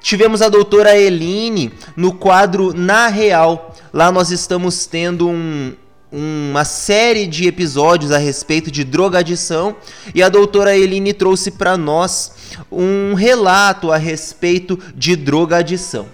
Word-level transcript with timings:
tivemos 0.00 0.40
a 0.40 0.48
doutora 0.48 0.96
Eline 0.96 1.72
no 1.96 2.12
quadro 2.12 2.72
Na 2.72 3.08
Real. 3.08 3.74
Lá 3.92 4.12
nós 4.12 4.30
estamos 4.30 4.86
tendo 4.86 5.28
um, 5.28 5.72
uma 6.16 6.64
série 6.64 7.26
de 7.26 7.48
episódios 7.48 8.12
a 8.12 8.18
respeito 8.18 8.70
de 8.70 8.84
drogadição 8.84 9.74
e 10.14 10.22
a 10.22 10.28
doutora 10.28 10.76
Eline 10.76 11.12
trouxe 11.12 11.50
para 11.50 11.76
nós 11.76 12.32
um 12.70 13.14
relato 13.14 13.90
a 13.90 13.96
respeito 13.96 14.78
de 14.94 15.16
drogadição. 15.16 16.06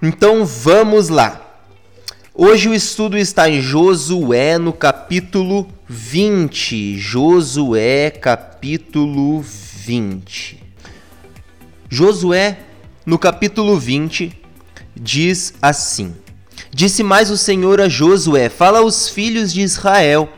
Então 0.00 0.46
vamos 0.46 1.08
lá. 1.08 1.42
Hoje 2.32 2.68
o 2.68 2.74
estudo 2.74 3.18
está 3.18 3.50
em 3.50 3.60
Josué 3.60 4.56
no 4.56 4.72
capítulo 4.72 5.66
20. 5.88 6.96
Josué 6.96 8.10
capítulo 8.10 9.42
20. 9.42 10.62
Josué 11.88 12.60
no 13.04 13.18
capítulo 13.18 13.76
20 13.76 14.32
diz 14.94 15.54
assim: 15.60 16.14
Disse 16.76 17.02
mais 17.02 17.30
o 17.30 17.38
Senhor 17.38 17.80
a 17.80 17.88
Josué: 17.88 18.50
Fala 18.50 18.80
aos 18.80 19.08
filhos 19.08 19.50
de 19.50 19.62
Israel: 19.62 20.28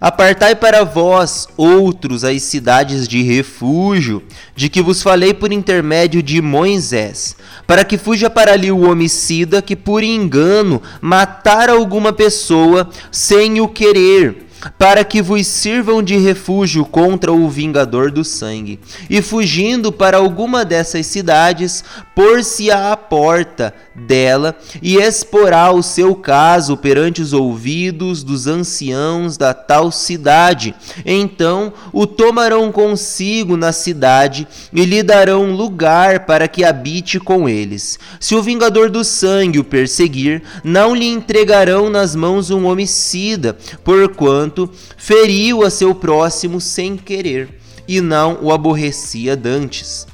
Apartai 0.00 0.56
para 0.56 0.82
vós 0.82 1.46
outros 1.56 2.24
as 2.24 2.42
cidades 2.42 3.06
de 3.06 3.22
refúgio, 3.22 4.20
de 4.56 4.68
que 4.68 4.82
vos 4.82 5.00
falei 5.00 5.32
por 5.32 5.52
intermédio 5.52 6.20
de 6.20 6.42
Moisés, 6.42 7.36
para 7.64 7.84
que 7.84 7.96
fuja 7.96 8.28
para 8.28 8.54
ali 8.54 8.72
o 8.72 8.90
homicida 8.90 9.62
que 9.62 9.76
por 9.76 10.02
engano 10.02 10.82
matar 11.00 11.70
alguma 11.70 12.12
pessoa 12.12 12.90
sem 13.12 13.60
o 13.60 13.68
querer 13.68 14.43
para 14.78 15.04
que 15.04 15.22
vos 15.22 15.46
sirvam 15.46 16.02
de 16.02 16.16
refúgio 16.16 16.84
contra 16.84 17.32
o 17.32 17.48
vingador 17.48 18.10
do 18.10 18.24
sangue. 18.24 18.80
E 19.08 19.20
fugindo 19.22 19.92
para 19.92 20.16
alguma 20.16 20.64
dessas 20.64 21.06
cidades, 21.06 21.84
pôr-se 22.14 22.70
à 22.70 22.96
porta 22.96 23.74
dela 23.94 24.56
e 24.82 24.96
exporá 24.96 25.70
o 25.70 25.82
seu 25.82 26.14
caso 26.14 26.76
perante 26.76 27.22
os 27.22 27.32
ouvidos 27.32 28.22
dos 28.24 28.46
anciãos 28.46 29.36
da 29.36 29.54
tal 29.54 29.90
cidade. 29.90 30.74
Então 31.04 31.72
o 31.92 32.06
tomarão 32.06 32.72
consigo 32.72 33.56
na 33.56 33.72
cidade 33.72 34.46
e 34.72 34.84
lhe 34.84 35.02
darão 35.02 35.52
lugar 35.52 36.26
para 36.26 36.48
que 36.48 36.64
habite 36.64 37.20
com 37.20 37.48
eles. 37.48 37.98
Se 38.18 38.34
o 38.34 38.42
vingador 38.42 38.90
do 38.90 39.04
sangue 39.04 39.58
o 39.58 39.64
perseguir, 39.64 40.42
não 40.62 40.94
lhe 40.94 41.06
entregarão 41.06 41.88
nas 41.88 42.14
mãos 42.14 42.50
um 42.50 42.66
homicida, 42.66 43.56
porquanto 43.82 44.53
feriu 44.96 45.64
a 45.64 45.70
seu 45.70 45.94
próximo 45.94 46.60
sem 46.60 46.96
querer, 46.96 47.60
e 47.86 48.00
não 48.00 48.38
o 48.40 48.52
aborrecia 48.52 49.36
dantes. 49.36 50.06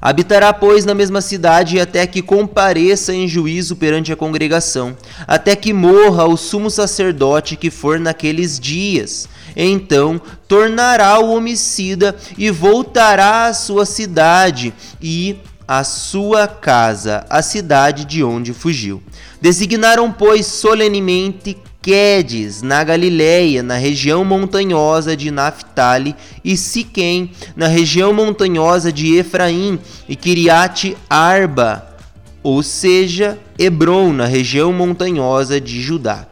Habitará, 0.00 0.52
pois, 0.52 0.84
na 0.84 0.94
mesma 0.94 1.20
cidade 1.20 1.80
até 1.80 2.06
que 2.06 2.22
compareça 2.22 3.12
em 3.14 3.26
juízo 3.26 3.76
perante 3.76 4.12
a 4.12 4.16
congregação, 4.16 4.96
até 5.26 5.56
que 5.56 5.72
morra 5.72 6.26
o 6.26 6.36
sumo 6.36 6.70
sacerdote 6.70 7.56
que 7.56 7.70
for 7.70 7.98
naqueles 7.98 8.60
dias. 8.60 9.28
Então 9.56 10.20
tornará 10.46 11.18
o 11.18 11.34
homicida 11.34 12.14
e 12.36 12.50
voltará 12.50 13.46
à 13.46 13.54
sua 13.54 13.86
cidade 13.86 14.72
e 15.00 15.38
à 15.66 15.82
sua 15.82 16.46
casa, 16.46 17.24
a 17.28 17.42
cidade 17.42 18.04
de 18.04 18.22
onde 18.22 18.52
fugiu. 18.52 19.02
Designaram, 19.40 20.12
pois, 20.12 20.46
solenemente 20.46 21.56
Quedes, 21.86 22.62
na 22.62 22.82
Galiléia, 22.82 23.62
na 23.62 23.76
região 23.76 24.24
montanhosa 24.24 25.16
de 25.16 25.30
Naphtali, 25.30 26.16
e 26.44 26.56
Siquém, 26.56 27.30
na 27.54 27.68
região 27.68 28.12
montanhosa 28.12 28.92
de 28.92 29.14
Efraim, 29.14 29.78
e 30.08 30.16
Kiriate 30.16 30.96
Arba, 31.08 31.96
ou 32.42 32.60
seja, 32.60 33.38
Hebron, 33.56 34.12
na 34.12 34.26
região 34.26 34.72
montanhosa 34.72 35.60
de 35.60 35.80
Judá. 35.80 36.26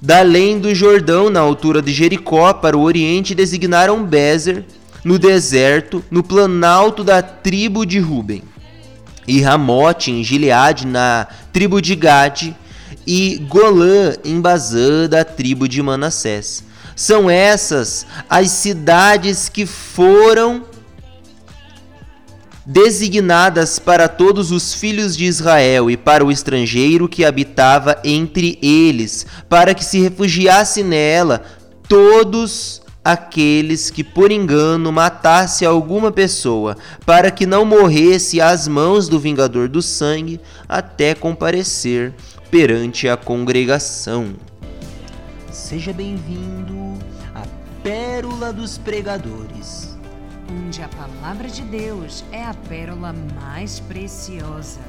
Da 0.00 0.20
além 0.20 0.60
do 0.60 0.72
Jordão, 0.72 1.28
na 1.28 1.40
altura 1.40 1.82
de 1.82 1.92
Jericó, 1.92 2.52
para 2.52 2.78
o 2.78 2.82
oriente, 2.82 3.34
designaram 3.34 4.04
Bezer, 4.04 4.64
no 5.04 5.18
deserto, 5.18 6.04
no 6.08 6.22
planalto 6.22 7.02
da 7.02 7.20
tribo 7.20 7.84
de 7.84 7.98
Ruben, 7.98 8.44
e 9.26 9.40
Ramote, 9.40 10.12
em 10.12 10.22
Gileade, 10.22 10.86
na 10.86 11.26
tribo 11.52 11.82
de 11.82 11.96
Gade, 11.96 12.54
e 13.06 13.38
Golã 13.48 14.14
em 14.24 14.40
Bazã 14.40 15.08
da 15.08 15.24
tribo 15.24 15.68
de 15.68 15.80
Manassés. 15.80 16.64
São 16.94 17.30
essas 17.30 18.06
as 18.28 18.50
cidades 18.50 19.48
que 19.48 19.66
foram 19.66 20.64
designadas 22.66 23.78
para 23.78 24.08
todos 24.08 24.50
os 24.50 24.74
filhos 24.74 25.16
de 25.16 25.24
Israel 25.24 25.88
e 25.88 25.96
para 25.96 26.24
o 26.24 26.32
estrangeiro 26.32 27.08
que 27.08 27.24
habitava 27.24 27.96
entre 28.02 28.58
eles, 28.60 29.24
para 29.48 29.72
que 29.72 29.84
se 29.84 30.00
refugiasse 30.00 30.82
nela 30.82 31.42
todos 31.88 32.82
aqueles 33.04 33.88
que 33.88 34.02
por 34.02 34.32
engano 34.32 34.90
matasse 34.90 35.64
alguma 35.64 36.10
pessoa, 36.10 36.76
para 37.04 37.30
que 37.30 37.46
não 37.46 37.64
morresse 37.64 38.40
às 38.40 38.66
mãos 38.66 39.08
do 39.08 39.20
vingador 39.20 39.68
do 39.68 39.80
sangue 39.80 40.40
até 40.68 41.14
comparecer 41.14 42.12
perante 42.50 43.08
a 43.08 43.16
congregação. 43.16 44.34
Seja 45.50 45.92
bem-vindo 45.92 46.94
à 47.34 47.42
Pérola 47.82 48.52
dos 48.52 48.78
Pregadores, 48.78 49.96
onde 50.50 50.82
a 50.82 50.88
palavra 50.88 51.48
de 51.48 51.62
Deus 51.62 52.24
é 52.30 52.44
a 52.44 52.54
pérola 52.54 53.14
mais 53.40 53.80
preciosa. 53.80 54.80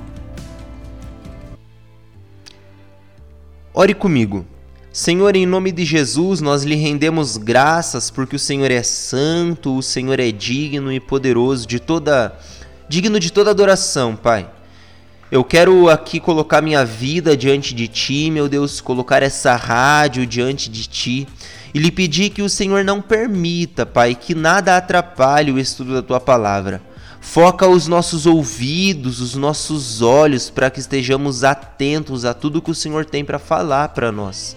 Ore 3.73 3.93
comigo. 3.93 4.45
Senhor, 4.91 5.35
em 5.35 5.45
nome 5.45 5.71
de 5.71 5.85
Jesus, 5.85 6.41
nós 6.41 6.63
lhe 6.63 6.75
rendemos 6.75 7.37
graças 7.37 8.09
porque 8.09 8.35
o 8.35 8.39
Senhor 8.39 8.71
é 8.71 8.81
santo, 8.81 9.77
o 9.77 9.83
Senhor 9.83 10.19
é 10.19 10.31
digno 10.31 10.91
e 10.91 10.99
poderoso 10.99 11.67
de 11.67 11.79
toda 11.79 12.37
digno 12.89 13.19
de 13.19 13.31
toda 13.31 13.51
adoração, 13.51 14.15
Pai. 14.15 14.56
Eu 15.29 15.43
quero 15.43 15.89
aqui 15.89 16.21
colocar 16.21 16.61
minha 16.61 16.85
vida 16.85 17.35
diante 17.35 17.75
de 17.75 17.89
ti, 17.89 18.31
meu 18.31 18.47
Deus, 18.47 18.79
colocar 18.79 19.21
essa 19.21 19.57
rádio 19.57 20.25
diante 20.25 20.69
de 20.69 20.87
ti 20.87 21.27
e 21.73 21.79
lhe 21.79 21.91
pedir 21.91 22.29
que 22.29 22.41
o 22.41 22.47
Senhor 22.47 22.81
não 22.81 23.01
permita, 23.01 23.85
Pai, 23.85 24.15
que 24.15 24.33
nada 24.33 24.77
atrapalhe 24.77 25.51
o 25.51 25.59
estudo 25.59 25.93
da 25.93 26.01
tua 26.01 26.21
palavra. 26.21 26.81
Foca 27.19 27.67
os 27.67 27.89
nossos 27.89 28.25
ouvidos, 28.25 29.19
os 29.19 29.35
nossos 29.35 30.01
olhos 30.01 30.49
para 30.49 30.69
que 30.69 30.79
estejamos 30.79 31.43
atentos 31.43 32.23
a 32.23 32.33
tudo 32.33 32.61
que 32.61 32.71
o 32.71 32.75
Senhor 32.75 33.03
tem 33.03 33.25
para 33.25 33.37
falar 33.37 33.89
para 33.89 34.13
nós. 34.13 34.55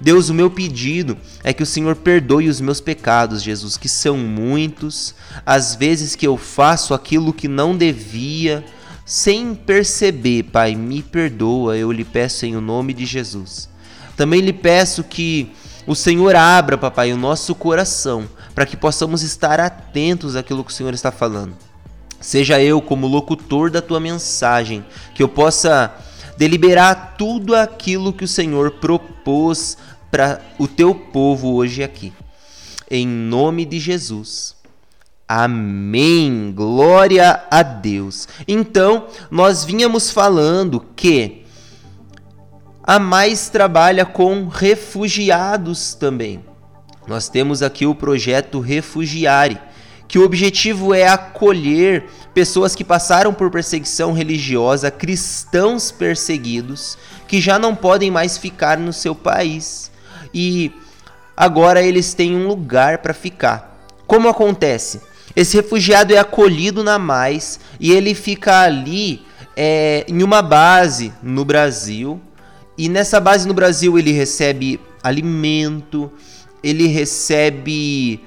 Deus, 0.00 0.30
o 0.30 0.34
meu 0.34 0.50
pedido 0.50 1.18
é 1.44 1.52
que 1.52 1.62
o 1.62 1.66
Senhor 1.66 1.94
perdoe 1.94 2.48
os 2.48 2.58
meus 2.58 2.80
pecados, 2.80 3.42
Jesus, 3.42 3.76
que 3.76 3.88
são 3.88 4.16
muitos, 4.16 5.14
às 5.44 5.74
vezes 5.74 6.16
que 6.16 6.26
eu 6.26 6.38
faço 6.38 6.94
aquilo 6.94 7.34
que 7.34 7.48
não 7.48 7.76
devia, 7.76 8.64
sem 9.06 9.54
perceber, 9.54 10.42
Pai, 10.42 10.74
me 10.74 11.00
perdoa, 11.00 11.76
eu 11.76 11.92
lhe 11.92 12.04
peço 12.04 12.44
em 12.44 12.56
o 12.56 12.60
nome 12.60 12.92
de 12.92 13.06
Jesus. 13.06 13.68
Também 14.16 14.40
lhe 14.40 14.52
peço 14.52 15.04
que 15.04 15.52
o 15.86 15.94
Senhor 15.94 16.34
abra, 16.34 16.76
papai, 16.76 17.12
o 17.12 17.16
nosso 17.16 17.54
coração, 17.54 18.28
para 18.52 18.66
que 18.66 18.76
possamos 18.76 19.22
estar 19.22 19.60
atentos 19.60 20.34
àquilo 20.34 20.64
que 20.64 20.72
o 20.72 20.74
Senhor 20.74 20.92
está 20.92 21.12
falando. 21.12 21.54
Seja 22.20 22.60
eu 22.60 22.82
como 22.82 23.06
locutor 23.06 23.70
da 23.70 23.80
tua 23.80 24.00
mensagem, 24.00 24.84
que 25.14 25.22
eu 25.22 25.28
possa 25.28 25.94
deliberar 26.36 27.14
tudo 27.16 27.54
aquilo 27.54 28.12
que 28.12 28.24
o 28.24 28.28
Senhor 28.28 28.72
propôs 28.72 29.78
para 30.10 30.40
o 30.58 30.66
teu 30.66 30.92
povo 30.92 31.54
hoje 31.54 31.84
aqui. 31.84 32.12
Em 32.90 33.06
nome 33.06 33.64
de 33.64 33.78
Jesus. 33.78 34.55
Amém. 35.28 36.52
Glória 36.54 37.42
a 37.50 37.62
Deus. 37.62 38.28
Então, 38.46 39.08
nós 39.30 39.64
vínhamos 39.64 40.10
falando 40.10 40.84
que 40.94 41.44
a 42.82 43.00
mais 43.00 43.48
trabalha 43.48 44.06
com 44.06 44.46
refugiados 44.46 45.94
também. 45.94 46.44
Nós 47.08 47.28
temos 47.28 47.60
aqui 47.60 47.84
o 47.84 47.94
projeto 47.94 48.60
Refugiare, 48.60 49.58
que 50.06 50.18
o 50.18 50.24
objetivo 50.24 50.94
é 50.94 51.08
acolher 51.08 52.04
pessoas 52.32 52.76
que 52.76 52.84
passaram 52.84 53.34
por 53.34 53.50
perseguição 53.50 54.12
religiosa, 54.12 54.90
cristãos 54.90 55.90
perseguidos, 55.90 56.96
que 57.26 57.40
já 57.40 57.58
não 57.58 57.74
podem 57.74 58.10
mais 58.10 58.38
ficar 58.38 58.78
no 58.78 58.92
seu 58.92 59.14
país 59.14 59.90
e 60.32 60.72
agora 61.36 61.82
eles 61.82 62.14
têm 62.14 62.36
um 62.36 62.46
lugar 62.46 62.98
para 62.98 63.12
ficar. 63.12 63.76
Como 64.06 64.28
acontece? 64.28 65.00
Esse 65.36 65.58
refugiado 65.58 66.14
é 66.14 66.18
acolhido 66.18 66.82
na 66.82 66.98
mais 66.98 67.60
e 67.78 67.92
ele 67.92 68.14
fica 68.14 68.62
ali 68.62 69.22
é, 69.54 70.06
em 70.08 70.22
uma 70.22 70.40
base 70.40 71.12
no 71.22 71.44
Brasil. 71.44 72.18
E 72.78 72.88
nessa 72.88 73.20
base 73.20 73.46
no 73.46 73.52
Brasil 73.52 73.98
ele 73.98 74.12
recebe 74.12 74.80
alimento, 75.02 76.10
ele 76.62 76.86
recebe 76.86 78.24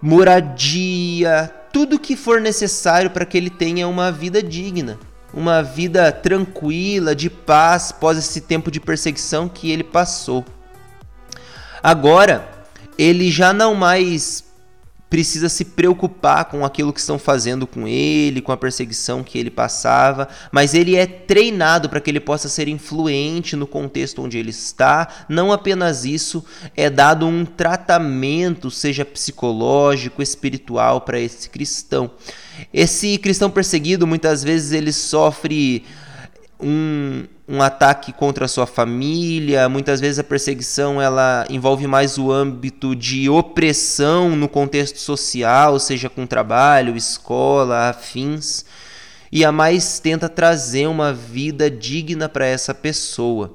moradia, 0.00 1.52
tudo 1.72 1.98
que 1.98 2.14
for 2.14 2.40
necessário 2.40 3.10
para 3.10 3.24
que 3.24 3.36
ele 3.36 3.50
tenha 3.50 3.88
uma 3.88 4.12
vida 4.12 4.40
digna, 4.40 4.98
uma 5.32 5.60
vida 5.60 6.12
tranquila, 6.12 7.16
de 7.16 7.28
paz, 7.28 7.90
após 7.90 8.16
esse 8.16 8.42
tempo 8.42 8.70
de 8.70 8.78
perseguição 8.78 9.48
que 9.48 9.72
ele 9.72 9.82
passou. 9.82 10.44
Agora, 11.82 12.48
ele 12.96 13.30
já 13.30 13.52
não 13.52 13.74
mais 13.74 14.44
precisa 15.08 15.48
se 15.48 15.64
preocupar 15.64 16.46
com 16.46 16.64
aquilo 16.64 16.92
que 16.92 16.98
estão 16.98 17.18
fazendo 17.18 17.66
com 17.66 17.86
ele, 17.86 18.40
com 18.40 18.50
a 18.50 18.56
perseguição 18.56 19.22
que 19.22 19.38
ele 19.38 19.50
passava, 19.50 20.28
mas 20.50 20.74
ele 20.74 20.96
é 20.96 21.06
treinado 21.06 21.88
para 21.88 22.00
que 22.00 22.10
ele 22.10 22.20
possa 22.20 22.48
ser 22.48 22.66
influente 22.66 23.54
no 23.54 23.66
contexto 23.66 24.22
onde 24.22 24.38
ele 24.38 24.50
está. 24.50 25.06
Não 25.28 25.52
apenas 25.52 26.04
isso, 26.04 26.44
é 26.76 26.90
dado 26.90 27.26
um 27.26 27.44
tratamento, 27.44 28.70
seja 28.70 29.04
psicológico, 29.04 30.20
espiritual 30.22 31.02
para 31.02 31.20
esse 31.20 31.48
cristão. 31.48 32.10
Esse 32.72 33.18
cristão 33.18 33.50
perseguido, 33.50 34.06
muitas 34.06 34.42
vezes 34.42 34.72
ele 34.72 34.92
sofre 34.92 35.84
um, 36.60 37.24
um 37.46 37.60
ataque 37.60 38.12
contra 38.12 38.46
a 38.46 38.48
sua 38.48 38.66
família, 38.66 39.68
muitas 39.68 40.00
vezes 40.00 40.18
a 40.18 40.24
perseguição 40.24 41.00
ela 41.00 41.44
envolve 41.50 41.86
mais 41.86 42.16
o 42.16 42.32
âmbito 42.32 42.96
de 42.96 43.28
opressão 43.28 44.30
no 44.34 44.48
contexto 44.48 44.98
social, 44.98 45.78
seja 45.78 46.08
com 46.08 46.26
trabalho, 46.26 46.96
escola, 46.96 47.90
afins, 47.90 48.64
e 49.30 49.44
a 49.44 49.52
mais 49.52 49.98
tenta 49.98 50.28
trazer 50.28 50.86
uma 50.86 51.12
vida 51.12 51.70
digna 51.70 52.28
para 52.28 52.46
essa 52.46 52.72
pessoa. 52.72 53.54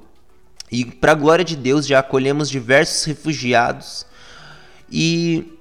E 0.70 0.84
para 0.84 1.12
a 1.12 1.16
glória 1.16 1.44
de 1.44 1.56
Deus 1.56 1.86
já 1.86 1.98
acolhemos 1.98 2.48
diversos 2.48 3.04
refugiados 3.04 4.06
e 4.88 5.58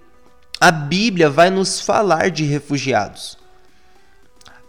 a 0.61 0.69
Bíblia 0.69 1.29
vai 1.29 1.49
nos 1.49 1.81
falar 1.81 2.29
de 2.29 2.43
refugiados. 2.43 3.38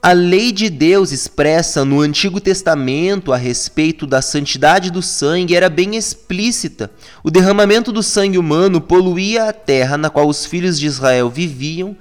A 0.03 0.13
lei 0.13 0.51
de 0.51 0.71
Deus 0.71 1.13
expressa 1.13 1.85
no 1.85 2.01
Antigo 2.01 2.41
Testamento 2.41 3.35
a 3.35 3.37
respeito 3.37 4.07
da 4.07 4.23
santidade 4.23 4.91
do 4.91 5.03
sangue 5.03 5.55
era 5.55 5.69
bem 5.69 5.95
explícita. 5.95 6.91
O 7.23 7.31
derramamento 7.31 7.93
do 7.93 8.03
sangue 8.03 8.39
humano 8.39 8.81
poluía 8.81 9.51
a 9.51 9.53
terra 9.53 9.99
na 9.99 10.09
qual 10.09 10.27
os 10.27 10.47
filhos 10.47 10.81
de 10.81 10.87
Israel 10.87 11.29
viviam 11.29 11.95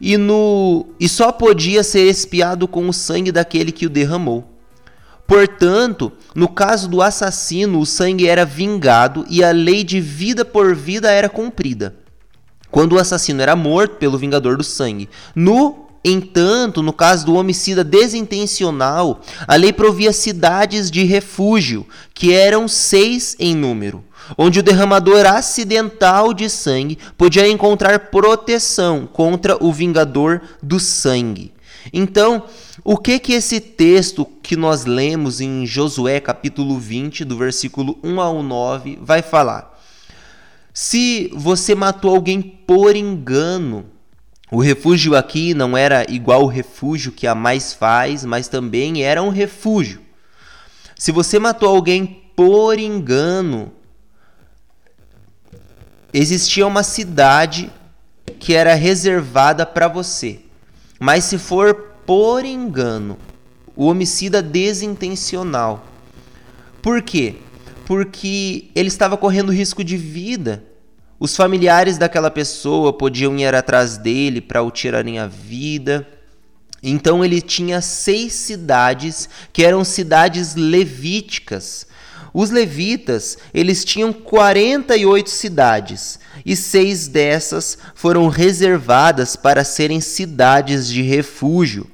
e, 0.00 0.16
no, 0.16 0.86
e 0.98 1.06
só 1.06 1.30
podia 1.30 1.82
ser 1.82 2.06
expiado 2.08 2.66
com 2.66 2.88
o 2.88 2.94
sangue 2.94 3.30
daquele 3.30 3.72
que 3.72 3.84
o 3.84 3.90
derramou. 3.90 4.50
Portanto, 5.26 6.12
no 6.34 6.48
caso 6.48 6.88
do 6.88 7.02
assassino, 7.02 7.78
o 7.78 7.84
sangue 7.84 8.26
era 8.26 8.46
vingado 8.46 9.26
e 9.28 9.44
a 9.44 9.50
lei 9.50 9.84
de 9.84 10.00
vida 10.00 10.46
por 10.46 10.74
vida 10.74 11.10
era 11.10 11.28
cumprida. 11.28 11.94
Quando 12.70 12.94
o 12.94 12.98
assassino 12.98 13.42
era 13.42 13.54
morto 13.54 13.96
pelo 13.96 14.16
vingador 14.16 14.56
do 14.56 14.64
sangue. 14.64 15.10
No 15.34 15.83
Entanto, 16.04 16.82
no 16.82 16.92
caso 16.92 17.24
do 17.24 17.34
homicida 17.34 17.82
desintencional, 17.82 19.22
a 19.48 19.56
lei 19.56 19.72
provia 19.72 20.12
cidades 20.12 20.90
de 20.90 21.02
refúgio, 21.04 21.86
que 22.12 22.30
eram 22.30 22.68
seis 22.68 23.34
em 23.38 23.54
número, 23.54 24.04
onde 24.36 24.60
o 24.60 24.62
derramador 24.62 25.24
acidental 25.24 26.34
de 26.34 26.50
sangue 26.50 26.98
podia 27.16 27.48
encontrar 27.48 28.10
proteção 28.10 29.08
contra 29.10 29.56
o 29.64 29.72
vingador 29.72 30.42
do 30.62 30.78
sangue. 30.78 31.54
Então, 31.90 32.44
o 32.82 32.98
que 32.98 33.18
que 33.18 33.32
esse 33.32 33.58
texto 33.58 34.26
que 34.42 34.56
nós 34.56 34.84
lemos 34.84 35.40
em 35.40 35.64
Josué 35.64 36.20
capítulo 36.20 36.78
20, 36.78 37.24
do 37.24 37.36
versículo 37.36 37.98
1 38.02 38.20
ao 38.20 38.42
9, 38.42 38.98
vai 39.00 39.22
falar? 39.22 39.80
Se 40.72 41.30
você 41.32 41.74
matou 41.74 42.14
alguém 42.14 42.42
por 42.42 42.96
engano, 42.96 43.86
o 44.50 44.60
refúgio 44.60 45.16
aqui 45.16 45.54
não 45.54 45.76
era 45.76 46.04
igual 46.08 46.42
o 46.42 46.48
refúgio 46.48 47.12
que 47.12 47.26
a 47.26 47.34
mais 47.34 47.72
faz, 47.72 48.24
mas 48.24 48.46
também 48.46 49.02
era 49.02 49.22
um 49.22 49.30
refúgio. 49.30 50.00
Se 50.96 51.10
você 51.10 51.38
matou 51.38 51.68
alguém 51.68 52.22
por 52.36 52.78
engano, 52.78 53.72
existia 56.12 56.66
uma 56.66 56.82
cidade 56.82 57.72
que 58.38 58.54
era 58.54 58.74
reservada 58.74 59.64
para 59.64 59.88
você. 59.88 60.40
Mas 61.00 61.24
se 61.24 61.38
for 61.38 61.74
por 62.06 62.44
engano, 62.44 63.18
o 63.74 63.86
homicida 63.86 64.42
desintencional. 64.42 65.86
Por 66.82 67.02
quê? 67.02 67.36
Porque 67.86 68.70
ele 68.74 68.88
estava 68.88 69.16
correndo 69.16 69.50
risco 69.50 69.82
de 69.82 69.96
vida 69.96 70.64
os 71.24 71.34
familiares 71.34 71.96
daquela 71.96 72.30
pessoa 72.30 72.92
podiam 72.92 73.38
ir 73.38 73.54
atrás 73.54 73.96
dele 73.96 74.42
para 74.42 74.60
o 74.60 74.70
tirarem 74.70 75.18
a 75.18 75.26
vida. 75.26 76.06
Então 76.82 77.24
ele 77.24 77.40
tinha 77.40 77.80
seis 77.80 78.34
cidades 78.34 79.26
que 79.50 79.64
eram 79.64 79.82
cidades 79.84 80.54
levíticas. 80.54 81.86
Os 82.34 82.50
levitas, 82.50 83.38
eles 83.54 83.86
tinham 83.86 84.12
48 84.12 85.30
cidades, 85.30 86.18
e 86.44 86.54
seis 86.54 87.08
dessas 87.08 87.78
foram 87.94 88.28
reservadas 88.28 89.34
para 89.34 89.64
serem 89.64 90.02
cidades 90.02 90.86
de 90.86 91.00
refúgio. 91.00 91.90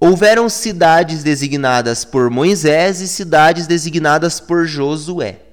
Houveram 0.00 0.48
cidades 0.48 1.22
designadas 1.22 2.06
por 2.06 2.30
Moisés 2.30 3.02
e 3.02 3.08
cidades 3.08 3.66
designadas 3.66 4.40
por 4.40 4.66
Josué. 4.66 5.45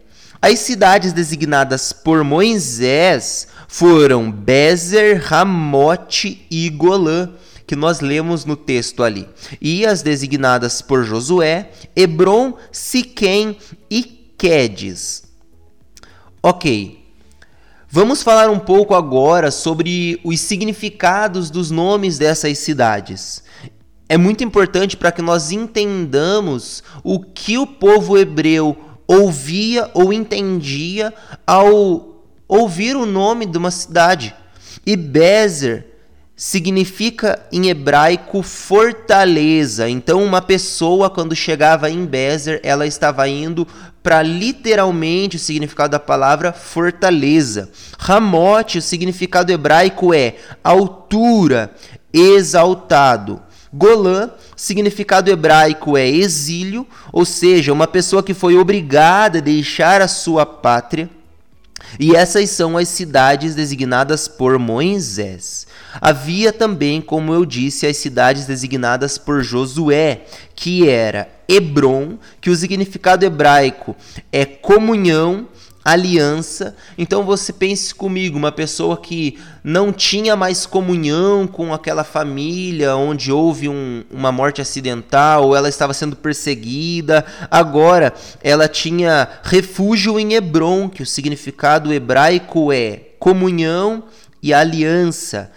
As 0.46 0.60
cidades 0.60 1.14
designadas 1.14 1.94
por 1.94 2.22
Moisés 2.22 3.48
foram 3.66 4.30
Bezer, 4.30 5.22
Ramote 5.24 6.46
e 6.52 6.70
Golã, 6.70 7.30
que 7.66 7.78
nós 7.78 8.02
lemos 8.02 8.44
no 8.44 8.58
texto 8.58 9.04
ali. 9.04 9.26
E 9.62 9.86
as 9.86 10.02
designadas 10.02 10.82
por 10.82 11.06
Josué, 11.06 11.72
Hebron, 11.96 12.58
Siquém 12.74 13.58
e 13.90 14.04
Quedes. 14.38 15.24
Ok. 16.42 17.02
Vamos 17.90 18.22
falar 18.22 18.50
um 18.50 18.60
pouco 18.60 18.94
agora 18.96 19.50
sobre 19.50 20.20
os 20.26 20.42
significados 20.42 21.50
dos 21.50 21.72
nomes 21.72 22.18
dessas 22.18 22.58
cidades. 22.58 23.46
É 24.10 24.18
muito 24.18 24.44
importante 24.44 24.98
para 24.98 25.14
que 25.14 25.22
nós 25.22 25.52
entendamos 25.52 26.84
o 27.02 27.22
que 27.22 27.58
o 27.58 27.66
povo 27.66 28.18
hebreu 28.18 28.93
ouvia 29.22 29.90
ou 29.94 30.12
entendia 30.14 31.14
ao 31.46 32.22
ouvir 32.48 32.96
o 32.96 33.06
nome 33.06 33.46
de 33.46 33.58
uma 33.58 33.72
cidade. 33.72 34.36
E 34.86 34.96
Bezer 34.96 35.88
significa 36.36 37.40
em 37.52 37.70
hebraico 37.70 38.42
fortaleza. 38.42 39.88
Então, 39.88 40.24
uma 40.24 40.42
pessoa, 40.42 41.10
quando 41.10 41.36
chegava 41.36 41.90
em 41.90 42.06
Bezer, 42.06 42.60
ela 42.64 42.86
estava 42.86 43.28
indo 43.28 43.68
para 44.02 44.22
literalmente 44.22 45.38
o 45.38 45.40
significado 45.40 45.92
da 45.92 46.00
palavra 46.00 46.52
fortaleza. 46.52 47.70
Ramote, 47.98 48.80
o 48.80 48.82
significado 48.82 49.52
hebraico 49.52 50.14
é 50.14 50.36
altura, 50.64 51.74
exaltado. 52.12 53.42
Golã, 53.74 54.30
significado 54.56 55.32
hebraico 55.32 55.98
é 55.98 56.08
exílio, 56.08 56.86
ou 57.12 57.26
seja, 57.26 57.74
uma 57.74 57.88
pessoa 57.88 58.22
que 58.22 58.34
foi 58.34 58.56
obrigada 58.56 59.40
a 59.40 59.42
deixar 59.42 60.00
a 60.00 60.08
sua 60.08 60.46
pátria. 60.46 61.10
E 62.00 62.16
essas 62.16 62.50
são 62.52 62.78
as 62.78 62.88
cidades 62.88 63.56
designadas 63.56 64.28
por 64.28 64.58
Moisés. 64.60 65.68
Havia 66.00 66.54
também, 66.54 67.02
como 67.02 67.34
eu 67.34 67.46
disse, 67.46 67.88
as 67.88 67.98
cidades 67.98 68.46
designadas 68.46 69.18
por 69.18 69.44
Josué, 69.44 70.22
que 70.56 70.88
era 70.88 71.28
Hebron, 71.48 72.18
que 72.40 72.50
o 72.50 72.56
significado 72.56 73.26
hebraico 73.26 73.96
é 74.32 74.46
comunhão, 74.46 75.48
aliança. 75.84 76.76
Então 76.98 77.24
você 77.24 77.52
pense 77.52 77.94
comigo, 77.94 78.38
uma 78.38 78.52
pessoa 78.52 78.98
que 78.98 79.38
não 79.64 79.92
tinha 79.92 80.36
mais 80.36 80.66
comunhão 80.66 81.46
com 81.48 81.74
aquela 81.74 82.04
família 82.04 82.96
onde 82.96 83.32
houve 83.32 83.68
um, 83.68 84.04
uma 84.12 84.32
morte 84.32 84.62
acidental, 84.62 85.56
ela 85.56 85.70
estava 85.70 85.94
sendo 85.94 86.16
perseguida, 86.16 87.26
agora 87.50 88.14
ela 88.42 88.68
tinha 88.68 89.28
refúgio 89.44 90.20
em 90.20 90.34
Hebron, 90.34 90.90
que 90.90 91.04
o 91.04 91.06
significado 91.06 91.94
hebraico 91.94 92.72
é 92.72 93.02
comunhão 93.20 94.04
e 94.42 94.54
aliança. 94.54 95.52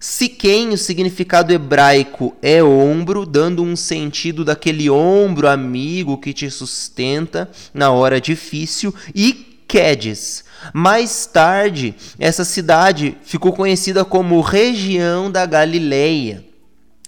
Siquém, 0.00 0.68
o 0.68 0.78
significado 0.78 1.52
hebraico 1.52 2.36
é 2.40 2.62
ombro, 2.62 3.26
dando 3.26 3.64
um 3.64 3.74
sentido 3.74 4.44
daquele 4.44 4.88
ombro 4.88 5.48
amigo 5.48 6.16
que 6.18 6.32
te 6.32 6.48
sustenta 6.48 7.50
na 7.74 7.90
hora 7.90 8.20
difícil, 8.20 8.94
e 9.12 9.47
Quedes. 9.68 10.44
Mais 10.72 11.26
tarde, 11.26 11.94
essa 12.18 12.44
cidade 12.44 13.16
ficou 13.22 13.52
conhecida 13.52 14.04
como 14.04 14.40
região 14.40 15.30
da 15.30 15.44
Galileia. 15.46 16.44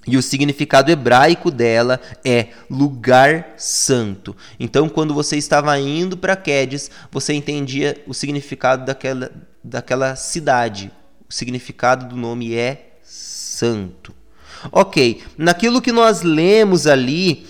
E 0.07 0.17
o 0.17 0.23
significado 0.23 0.91
hebraico 0.91 1.51
dela 1.51 2.01
é 2.25 2.49
lugar 2.71 3.55
santo. 3.57 4.37
Então, 4.59 4.89
quando 4.89 5.15
você 5.15 5.37
estava 5.37 5.79
indo 5.79 6.17
para 6.17 6.37
Quedes, 6.37 6.91
você 7.11 7.33
entendia 7.33 8.03
o 8.07 8.15
significado 8.15 8.85
daquela, 8.85 9.31
daquela 9.63 10.17
cidade, 10.17 10.91
o 11.29 11.33
significado 11.33 12.07
do 12.07 12.17
nome 12.17 12.55
é 12.55 12.97
santo. 13.03 14.15
Ok, 14.73 15.23
naquilo 15.39 15.81
que 15.81 15.93
nós 15.93 16.23
lemos 16.23 16.87
ali, 16.87 17.47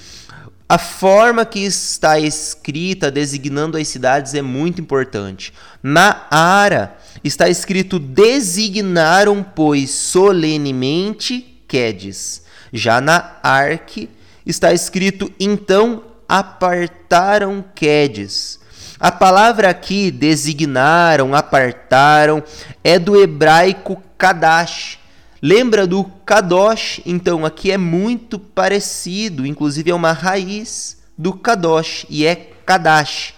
a 0.70 0.78
forma 0.78 1.44
que 1.44 1.58
está 1.58 2.20
escrita 2.20 3.10
designando 3.10 3.76
as 3.76 3.88
cidades 3.88 4.34
é 4.34 4.40
muito 4.40 4.80
importante. 4.80 5.52
Na 5.82 6.28
Ara 6.30 6.96
está 7.24 7.48
escrito 7.48 7.98
designaram, 7.98 9.42
pois, 9.42 9.90
solenemente 9.90 11.60
Quedes. 11.66 12.44
Já 12.72 13.00
na 13.00 13.32
Arque 13.42 14.08
está 14.46 14.72
escrito 14.72 15.28
então 15.40 16.04
apartaram 16.28 17.64
Quedes. 17.74 18.60
A 19.00 19.10
palavra 19.10 19.70
aqui, 19.70 20.08
designaram, 20.12 21.34
apartaram, 21.34 22.44
é 22.84 22.96
do 22.96 23.20
hebraico 23.20 24.00
kadash. 24.16 24.99
Lembra 25.42 25.86
do 25.86 26.04
kadosh? 26.04 27.00
Então 27.06 27.46
aqui 27.46 27.70
é 27.70 27.78
muito 27.78 28.38
parecido, 28.38 29.46
inclusive 29.46 29.90
é 29.90 29.94
uma 29.94 30.12
raiz 30.12 30.98
do 31.16 31.32
kadosh 31.32 32.04
e 32.10 32.26
é 32.26 32.34
kadash, 32.66 33.34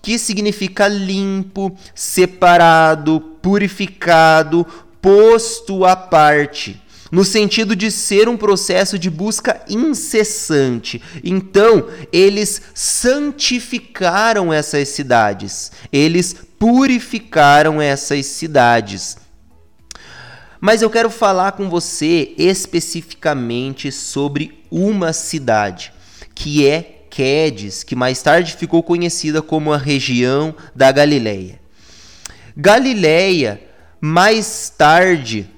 que 0.00 0.18
significa 0.18 0.88
limpo, 0.88 1.76
separado, 1.94 3.20
purificado, 3.42 4.66
posto 5.00 5.84
à 5.84 5.94
parte 5.94 6.82
no 7.14 7.24
sentido 7.24 7.76
de 7.76 7.92
ser 7.92 8.28
um 8.28 8.36
processo 8.36 8.98
de 8.98 9.08
busca 9.08 9.60
incessante. 9.68 11.00
Então, 11.22 11.86
eles 12.12 12.60
santificaram 12.74 14.52
essas 14.52 14.88
cidades, 14.88 15.70
eles 15.92 16.34
purificaram 16.58 17.80
essas 17.80 18.26
cidades. 18.26 19.16
Mas 20.60 20.82
eu 20.82 20.90
quero 20.90 21.10
falar 21.10 21.52
com 21.52 21.68
você 21.68 22.34
especificamente 22.38 23.90
sobre 23.92 24.62
uma 24.70 25.12
cidade, 25.12 25.92
que 26.34 26.66
é 26.66 27.02
Quedes, 27.10 27.84
que 27.84 27.94
mais 27.94 28.20
tarde 28.22 28.56
ficou 28.56 28.82
conhecida 28.82 29.40
como 29.40 29.72
a 29.72 29.76
região 29.76 30.54
da 30.74 30.90
Galileia. 30.90 31.60
Galileia, 32.56 33.60
mais 34.00 34.68
tarde, 34.68 35.48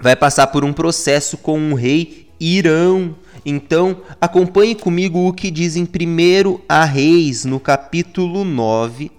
vai 0.00 0.16
passar 0.16 0.48
por 0.48 0.64
um 0.64 0.72
processo 0.72 1.36
com 1.36 1.72
o 1.72 1.74
rei 1.74 2.28
Irão. 2.40 3.14
Então, 3.44 4.02
acompanhe 4.20 4.74
comigo 4.74 5.28
o 5.28 5.32
que 5.32 5.50
diz 5.50 5.76
em 5.76 5.84
1 5.84 6.60
a 6.68 6.84
Reis, 6.84 7.44
no 7.44 7.60
capítulo 7.60 8.44
9. 8.44 9.10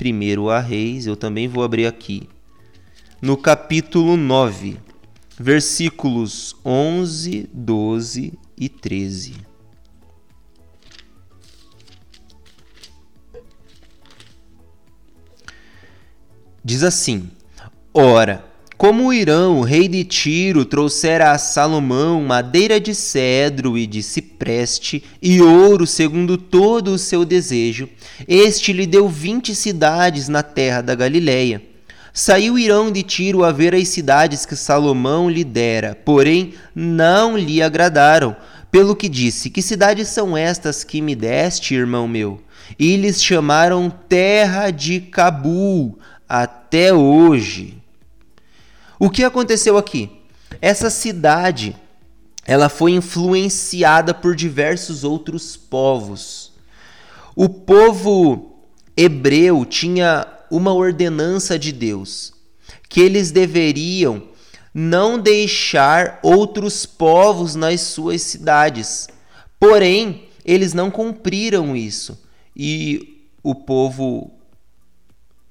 1 0.00 0.48
a 0.48 0.60
Reis, 0.60 1.06
eu 1.06 1.16
também 1.16 1.48
vou 1.48 1.64
abrir 1.64 1.86
aqui. 1.86 2.28
No 3.20 3.36
capítulo 3.36 4.16
9, 4.16 4.76
versículos 5.36 6.54
11, 6.64 7.50
12 7.52 8.32
e 8.56 8.68
13. 8.68 9.34
Diz 16.64 16.84
assim: 16.84 17.28
Ora, 17.92 18.44
como 18.76 19.12
Irão, 19.12 19.58
o 19.58 19.62
rei 19.62 19.88
de 19.88 20.04
Tiro, 20.04 20.64
trouxera 20.64 21.32
a 21.32 21.38
Salomão 21.38 22.22
madeira 22.22 22.78
de 22.78 22.94
cedro 22.94 23.76
e 23.76 23.84
de 23.84 24.00
cipreste 24.00 25.02
e 25.20 25.42
ouro 25.42 25.88
segundo 25.88 26.38
todo 26.38 26.92
o 26.92 26.98
seu 26.98 27.24
desejo, 27.24 27.88
este 28.28 28.72
lhe 28.72 28.86
deu 28.86 29.08
vinte 29.08 29.56
cidades 29.56 30.28
na 30.28 30.44
terra 30.44 30.82
da 30.82 30.94
Galileia. 30.94 31.77
Saiu 32.18 32.58
Irão 32.58 32.90
de 32.90 33.04
Tiro 33.04 33.44
a 33.44 33.52
ver 33.52 33.76
as 33.76 33.86
cidades 33.86 34.44
que 34.44 34.56
Salomão 34.56 35.30
lhe 35.30 35.44
dera, 35.44 35.96
porém 36.04 36.54
não 36.74 37.38
lhe 37.38 37.62
agradaram. 37.62 38.34
Pelo 38.72 38.96
que 38.96 39.08
disse: 39.08 39.48
Que 39.48 39.62
cidades 39.62 40.08
são 40.08 40.36
estas 40.36 40.82
que 40.82 41.00
me 41.00 41.14
deste, 41.14 41.76
irmão 41.76 42.08
meu? 42.08 42.42
E 42.76 42.96
lhes 42.96 43.22
chamaram 43.22 43.88
terra 43.88 44.72
de 44.72 45.00
Cabul 45.00 45.96
até 46.28 46.92
hoje. 46.92 47.80
O 48.98 49.08
que 49.08 49.22
aconteceu 49.22 49.78
aqui? 49.78 50.10
Essa 50.60 50.90
cidade, 50.90 51.76
ela 52.44 52.68
foi 52.68 52.90
influenciada 52.90 54.12
por 54.12 54.34
diversos 54.34 55.04
outros 55.04 55.56
povos. 55.56 56.52
O 57.36 57.48
povo 57.48 58.58
hebreu 58.96 59.64
tinha 59.64 60.26
uma 60.50 60.72
ordenança 60.72 61.58
de 61.58 61.72
Deus 61.72 62.32
que 62.88 63.00
eles 63.00 63.30
deveriam 63.30 64.22
não 64.72 65.18
deixar 65.18 66.18
outros 66.22 66.86
povos 66.86 67.54
nas 67.54 67.80
suas 67.80 68.22
cidades. 68.22 69.08
Porém, 69.58 70.28
eles 70.44 70.72
não 70.72 70.90
cumpriram 70.90 71.76
isso. 71.76 72.22
E 72.56 73.26
o 73.42 73.54
povo 73.54 74.32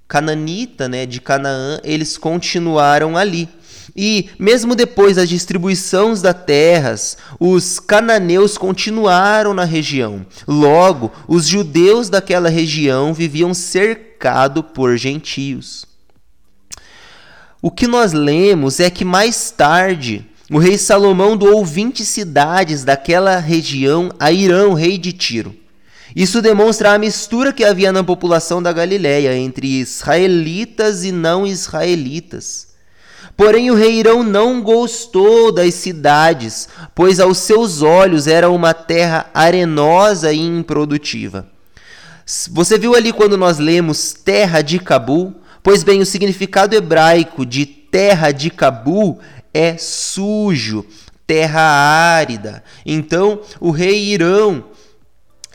cananita, 0.07 0.87
né, 0.87 1.05
de 1.05 1.19
Canaã, 1.19 1.79
eles 1.83 2.17
continuaram 2.17 3.17
ali. 3.17 3.49
E 3.95 4.29
mesmo 4.37 4.75
depois 4.75 5.15
das 5.15 5.29
distribuições 5.29 6.21
das 6.21 6.45
terras, 6.45 7.17
os 7.39 7.79
cananeus 7.79 8.57
continuaram 8.57 9.53
na 9.53 9.63
região. 9.63 10.25
Logo, 10.47 11.11
os 11.27 11.47
judeus 11.47 12.09
daquela 12.09 12.49
região 12.49 13.13
viviam 13.13 13.53
cercados 13.53 14.63
por 14.73 14.97
gentios. 14.97 15.85
O 17.61 17.71
que 17.71 17.87
nós 17.87 18.13
lemos 18.13 18.79
é 18.79 18.89
que 18.89 19.03
mais 19.03 19.51
tarde 19.51 20.25
o 20.49 20.57
rei 20.57 20.77
Salomão 20.77 21.35
doou 21.35 21.65
20 21.65 22.05
cidades 22.05 22.83
daquela 22.83 23.37
região 23.37 24.09
a 24.17 24.31
Irão, 24.31 24.73
rei 24.73 24.97
de 24.97 25.11
Tiro. 25.11 25.53
Isso 26.15 26.41
demonstra 26.41 26.93
a 26.93 26.97
mistura 26.97 27.51
que 27.51 27.65
havia 27.65 27.91
na 27.91 28.03
população 28.03 28.63
da 28.63 28.71
Galiléia 28.71 29.35
entre 29.35 29.67
israelitas 29.67 31.03
e 31.03 31.11
não 31.11 31.45
israelitas. 31.45 32.66
Porém, 33.37 33.69
o 33.69 33.75
rei 33.75 33.99
Irão 33.99 34.23
não 34.23 34.63
gostou 34.63 35.51
das 35.51 35.75
cidades, 35.75 36.67
pois 36.95 37.19
aos 37.19 37.37
seus 37.37 37.83
olhos 37.83 38.25
era 38.25 38.49
uma 38.49 38.73
terra 38.73 39.29
arenosa 39.31 40.33
e 40.33 40.39
improdutiva. 40.39 41.47
Você 42.51 42.79
viu 42.79 42.95
ali 42.95 43.13
quando 43.13 43.37
nós 43.37 43.59
lemos 43.59 44.11
terra 44.11 44.63
de 44.63 44.79
Cabul? 44.79 45.35
Pois 45.61 45.83
bem, 45.83 46.01
o 46.01 46.05
significado 46.05 46.75
hebraico 46.75 47.45
de 47.45 47.67
terra 47.67 48.31
de 48.31 48.49
Cabul 48.49 49.19
é 49.53 49.77
sujo, 49.77 50.83
terra 51.27 51.61
árida. 51.61 52.63
Então 52.83 53.41
o 53.59 53.69
rei 53.69 54.05
Irão 54.05 54.65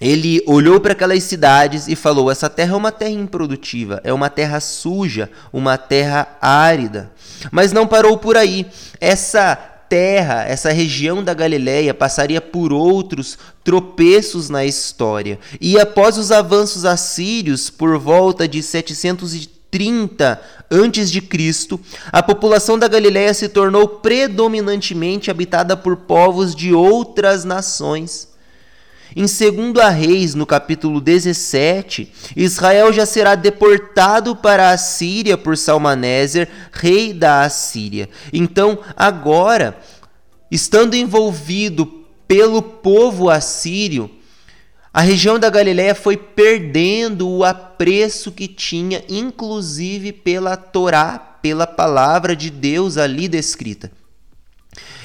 ele 0.02 0.42
olhou 0.46 0.80
para 0.80 0.92
aquelas 0.92 1.22
cidades 1.22 1.86
e 1.86 1.94
falou: 1.94 2.28
essa 2.28 2.50
terra 2.50 2.74
é 2.74 2.76
uma 2.76 2.90
terra 2.90 3.12
improdutiva, 3.12 4.00
é 4.02 4.12
uma 4.12 4.28
terra 4.28 4.58
suja, 4.58 5.30
uma 5.52 5.78
terra 5.78 6.36
árida. 6.40 7.12
Mas 7.52 7.72
não 7.72 7.86
parou 7.86 8.18
por 8.18 8.36
aí. 8.36 8.66
Essa 9.00 9.54
terra, 9.88 10.44
essa 10.44 10.72
região 10.72 11.22
da 11.22 11.32
Galileia 11.32 11.94
passaria 11.94 12.40
por 12.40 12.72
outros 12.72 13.38
tropeços 13.62 14.48
na 14.48 14.64
história. 14.64 15.38
E 15.60 15.78
após 15.78 16.18
os 16.18 16.32
avanços 16.32 16.84
assírios, 16.84 17.70
por 17.70 17.96
volta 17.96 18.48
de 18.48 18.60
730 18.60 20.40
antes 20.68 21.12
de 21.12 21.20
Cristo, 21.20 21.78
a 22.10 22.22
população 22.22 22.76
da 22.76 22.88
Galileia 22.88 23.32
se 23.34 23.48
tornou 23.48 23.86
predominantemente 23.86 25.30
habitada 25.30 25.76
por 25.76 25.96
povos 25.96 26.56
de 26.56 26.74
outras 26.74 27.44
nações. 27.44 28.31
Em 29.14 29.26
2 29.26 29.94
Reis, 29.94 30.34
no 30.34 30.46
capítulo 30.46 31.00
17, 31.00 32.10
Israel 32.34 32.92
já 32.92 33.04
será 33.04 33.34
deportado 33.34 34.34
para 34.34 34.70
a 34.70 34.78
Síria 34.78 35.36
por 35.36 35.56
Salmaneser, 35.56 36.48
rei 36.72 37.12
da 37.12 37.42
Assíria. 37.42 38.08
Então, 38.32 38.78
agora, 38.96 39.78
estando 40.50 40.94
envolvido 40.94 41.86
pelo 42.26 42.62
povo 42.62 43.28
assírio, 43.28 44.10
a 44.94 45.00
região 45.00 45.38
da 45.38 45.50
Galiléia 45.50 45.94
foi 45.94 46.16
perdendo 46.16 47.28
o 47.28 47.44
apreço 47.44 48.32
que 48.32 48.48
tinha, 48.48 49.02
inclusive 49.08 50.12
pela 50.12 50.56
Torá, 50.56 51.18
pela 51.18 51.66
palavra 51.66 52.36
de 52.36 52.48
Deus 52.50 52.96
ali 52.96 53.28
descrita. 53.28 53.90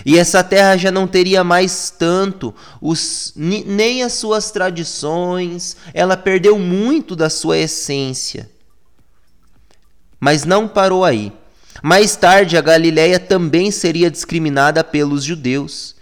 E 0.06 0.18
essa 0.18 0.44
terra 0.44 0.78
já 0.78 0.92
não 0.92 1.06
teria 1.06 1.44
mais 1.44 1.90
tanto 1.90 2.56
os, 2.82 3.34
nem 3.36 4.04
as 4.04 4.14
suas 4.14 4.52
tradições, 4.52 5.76
ela 5.94 6.16
perdeu 6.16 6.58
muito 6.58 7.16
da 7.16 7.30
sua 7.30 7.58
essência. 7.58 8.50
Mas 10.20 10.46
não 10.46 10.68
parou 10.68 11.04
aí. 11.04 11.32
Mais 11.84 12.16
tarde, 12.16 12.58
a 12.58 12.62
Galiléia 12.62 13.20
também 13.20 13.70
seria 13.70 14.10
discriminada 14.10 14.84
pelos 14.84 15.24
judeus. 15.24 15.96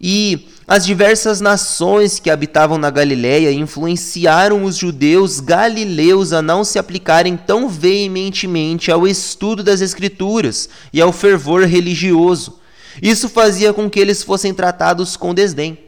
E 0.00 0.48
as 0.66 0.84
diversas 0.84 1.40
nações 1.40 2.18
que 2.18 2.30
habitavam 2.30 2.78
na 2.78 2.90
Galiléia 2.90 3.52
influenciaram 3.52 4.64
os 4.64 4.76
judeus 4.76 5.38
galileus 5.38 6.32
a 6.32 6.40
não 6.40 6.64
se 6.64 6.78
aplicarem 6.78 7.36
tão 7.36 7.68
veementemente 7.68 8.90
ao 8.90 9.06
estudo 9.06 9.62
das 9.62 9.80
Escrituras 9.80 10.68
e 10.92 11.00
ao 11.00 11.12
fervor 11.12 11.64
religioso. 11.64 12.61
Isso 13.00 13.28
fazia 13.28 13.72
com 13.72 13.88
que 13.88 14.00
eles 14.00 14.22
fossem 14.22 14.52
tratados 14.52 15.16
com 15.16 15.32
desdém. 15.32 15.78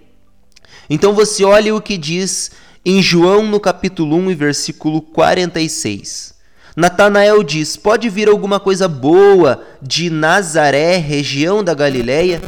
Então 0.88 1.12
você 1.12 1.44
olha 1.44 1.74
o 1.74 1.80
que 1.80 1.96
diz 1.96 2.50
em 2.84 3.02
João 3.02 3.42
no 3.46 3.58
capítulo 3.58 4.16
1 4.16 4.30
e 4.30 4.34
versículo 4.34 5.00
46. 5.00 6.34
Natanael 6.76 7.42
diz: 7.42 7.76
Pode 7.76 8.08
vir 8.08 8.28
alguma 8.28 8.58
coisa 8.58 8.88
boa 8.88 9.64
de 9.80 10.10
Nazaré, 10.10 10.96
região 10.96 11.62
da 11.62 11.72
Galileia? 11.72 12.42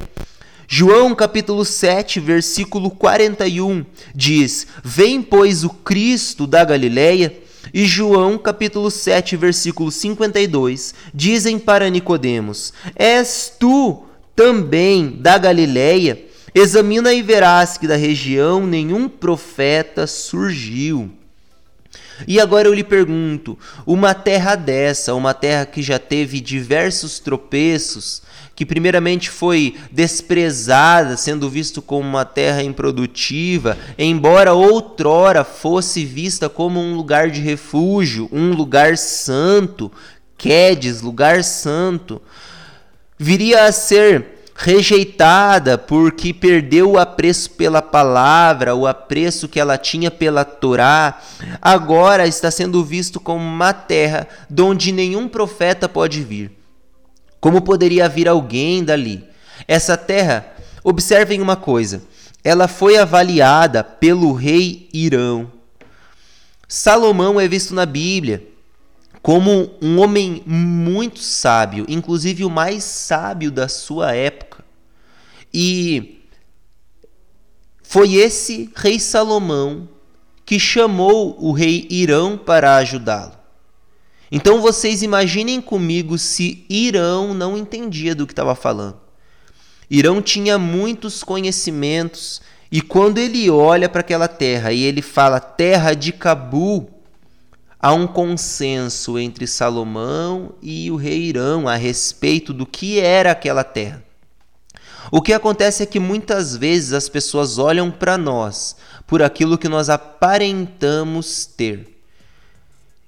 João 0.68 1.14
capítulo 1.14 1.64
7, 1.64 2.18
versículo 2.18 2.90
41 2.90 3.84
diz: 4.14 4.66
Vem, 4.82 5.22
pois, 5.22 5.62
o 5.62 5.70
Cristo 5.70 6.46
da 6.46 6.64
Galileia. 6.64 7.32
E 7.72 7.84
João 7.84 8.38
capítulo 8.38 8.90
7, 8.90 9.36
versículo 9.36 9.90
52 9.90 10.94
dizem 11.14 11.58
para 11.58 11.88
Nicodemos: 11.88 12.72
És 12.96 13.52
tu 13.58 14.05
também 14.37 15.16
da 15.19 15.38
Galileia, 15.38 16.23
examina 16.55 17.12
e 17.12 17.23
verás 17.23 17.78
que 17.78 17.88
da 17.88 17.97
região 17.97 18.66
nenhum 18.66 19.09
profeta 19.09 20.07
surgiu. 20.07 21.11
E 22.26 22.40
agora 22.40 22.69
eu 22.69 22.75
lhe 22.75 22.85
pergunto: 22.85 23.59
uma 23.87 24.14
terra 24.14 24.55
dessa, 24.55 25.14
uma 25.14 25.35
terra 25.35 25.66
que 25.66 25.83
já 25.83 25.99
teve 25.99 26.40
diversos 26.40 27.19
tropeços, 27.19 28.23
que 28.55 28.64
primeiramente 28.64 29.28
foi 29.28 29.76
desprezada, 29.90 31.16
sendo 31.16 31.50
visto 31.50 31.83
como 31.83 32.09
uma 32.09 32.25
terra 32.25 32.62
improdutiva, 32.62 33.76
embora 33.99 34.54
outrora 34.54 35.45
fosse 35.45 36.04
vista 36.04 36.49
como 36.49 36.80
um 36.80 36.95
lugar 36.95 37.30
de 37.30 37.41
refúgio, 37.41 38.28
um 38.32 38.52
lugar 38.52 38.97
santo, 38.97 39.91
Quedes, 40.39 41.00
lugar 41.00 41.43
santo, 41.43 42.21
viria 43.19 43.65
a 43.65 43.73
ser 43.73 44.35
rejeitada 44.56 45.76
porque 45.76 46.32
perdeu 46.32 46.92
o 46.92 46.99
apreço 46.99 47.50
pela 47.50 47.82
palavra, 47.82 48.75
o 48.75 48.86
apreço 48.86 49.49
que 49.49 49.60
ela 49.60 49.76
tinha 49.76 50.10
pela 50.10 50.45
Torá, 50.45 51.21
agora 51.60 52.26
está 52.26 52.50
sendo 52.50 52.82
visto 52.82 53.21
como 53.21 53.45
uma 53.45 53.73
terra 53.73 54.26
de 54.49 54.62
onde 54.62 54.92
nenhum 54.92 55.28
profeta 55.28 55.88
pode 55.88 56.23
vir. 56.23 56.50
Como 57.38 57.60
poderia 57.60 58.08
vir 58.08 58.28
alguém 58.28 58.82
dali? 58.82 59.23
Essa 59.69 59.97
terra, 59.97 60.47
observem 60.82 61.40
uma 61.40 61.56
coisa, 61.56 62.02
ela 62.42 62.66
foi 62.66 62.97
avaliada 62.97 63.84
pelo 63.84 64.32
rei 64.32 64.88
Irão. 64.92 65.50
Salomão 66.66 67.38
é 67.38 67.47
visto 67.47 67.75
na 67.75 67.84
Bíblia 67.84 68.42
como 69.26 69.73
um 69.82 69.99
homem 70.00 70.40
muito 70.47 71.19
sábio, 71.19 71.84
inclusive 71.88 72.45
o 72.45 72.50
mais 72.50 72.84
sábio 72.84 73.50
da 73.50 73.66
sua 73.66 74.14
época. 74.14 74.46
E 75.52 76.23
foi 77.82 78.15
esse 78.15 78.71
rei 78.75 78.99
Salomão 78.99 79.89
que 80.45 80.59
chamou 80.59 81.37
o 81.39 81.52
rei 81.52 81.87
Irão 81.91 82.39
para 82.39 82.76
ajudá-lo. 82.76 83.32
Então 84.30 84.61
vocês 84.61 85.02
imaginem 85.02 85.61
comigo 85.61 86.19
se 86.19 86.65
Irão 86.69 87.32
não 87.32 87.56
entendia 87.56 88.15
do 88.15 88.26
que 88.26 88.32
estava 88.32 88.54
falando. 88.54 89.00
Irão 89.89 90.21
tinha 90.21 90.59
muitos 90.59 91.23
conhecimentos 91.23 92.43
e 92.71 92.80
quando 92.80 93.19
ele 93.19 93.49
olha 93.49 93.89
para 93.89 94.00
aquela 94.00 94.28
terra 94.28 94.73
e 94.73 94.82
ele 94.82 95.00
fala 95.00 95.39
terra 95.39 95.95
de 95.95 96.13
Cabul, 96.13 96.91
há 97.78 97.93
um 97.93 98.06
consenso 98.06 99.19
entre 99.19 99.47
Salomão 99.47 100.54
e 100.61 100.91
o 100.91 100.97
rei 100.97 101.23
Irão 101.23 101.69
a 101.69 101.76
respeito 101.76 102.52
do 102.52 102.67
que 102.67 102.99
era 102.99 103.30
aquela 103.30 103.63
terra. 103.63 104.05
O 105.10 105.23
que 105.23 105.32
acontece 105.32 105.82
é 105.82 105.86
que 105.86 106.00
muitas 106.00 106.56
vezes 106.56 106.92
as 106.92 107.08
pessoas 107.08 107.58
olham 107.58 107.90
para 107.90 108.19
nós 108.19 108.76
por 109.06 109.23
aquilo 109.23 109.56
que 109.56 109.69
nós 109.69 109.88
aparentamos 109.88 111.47
ter. 111.47 111.97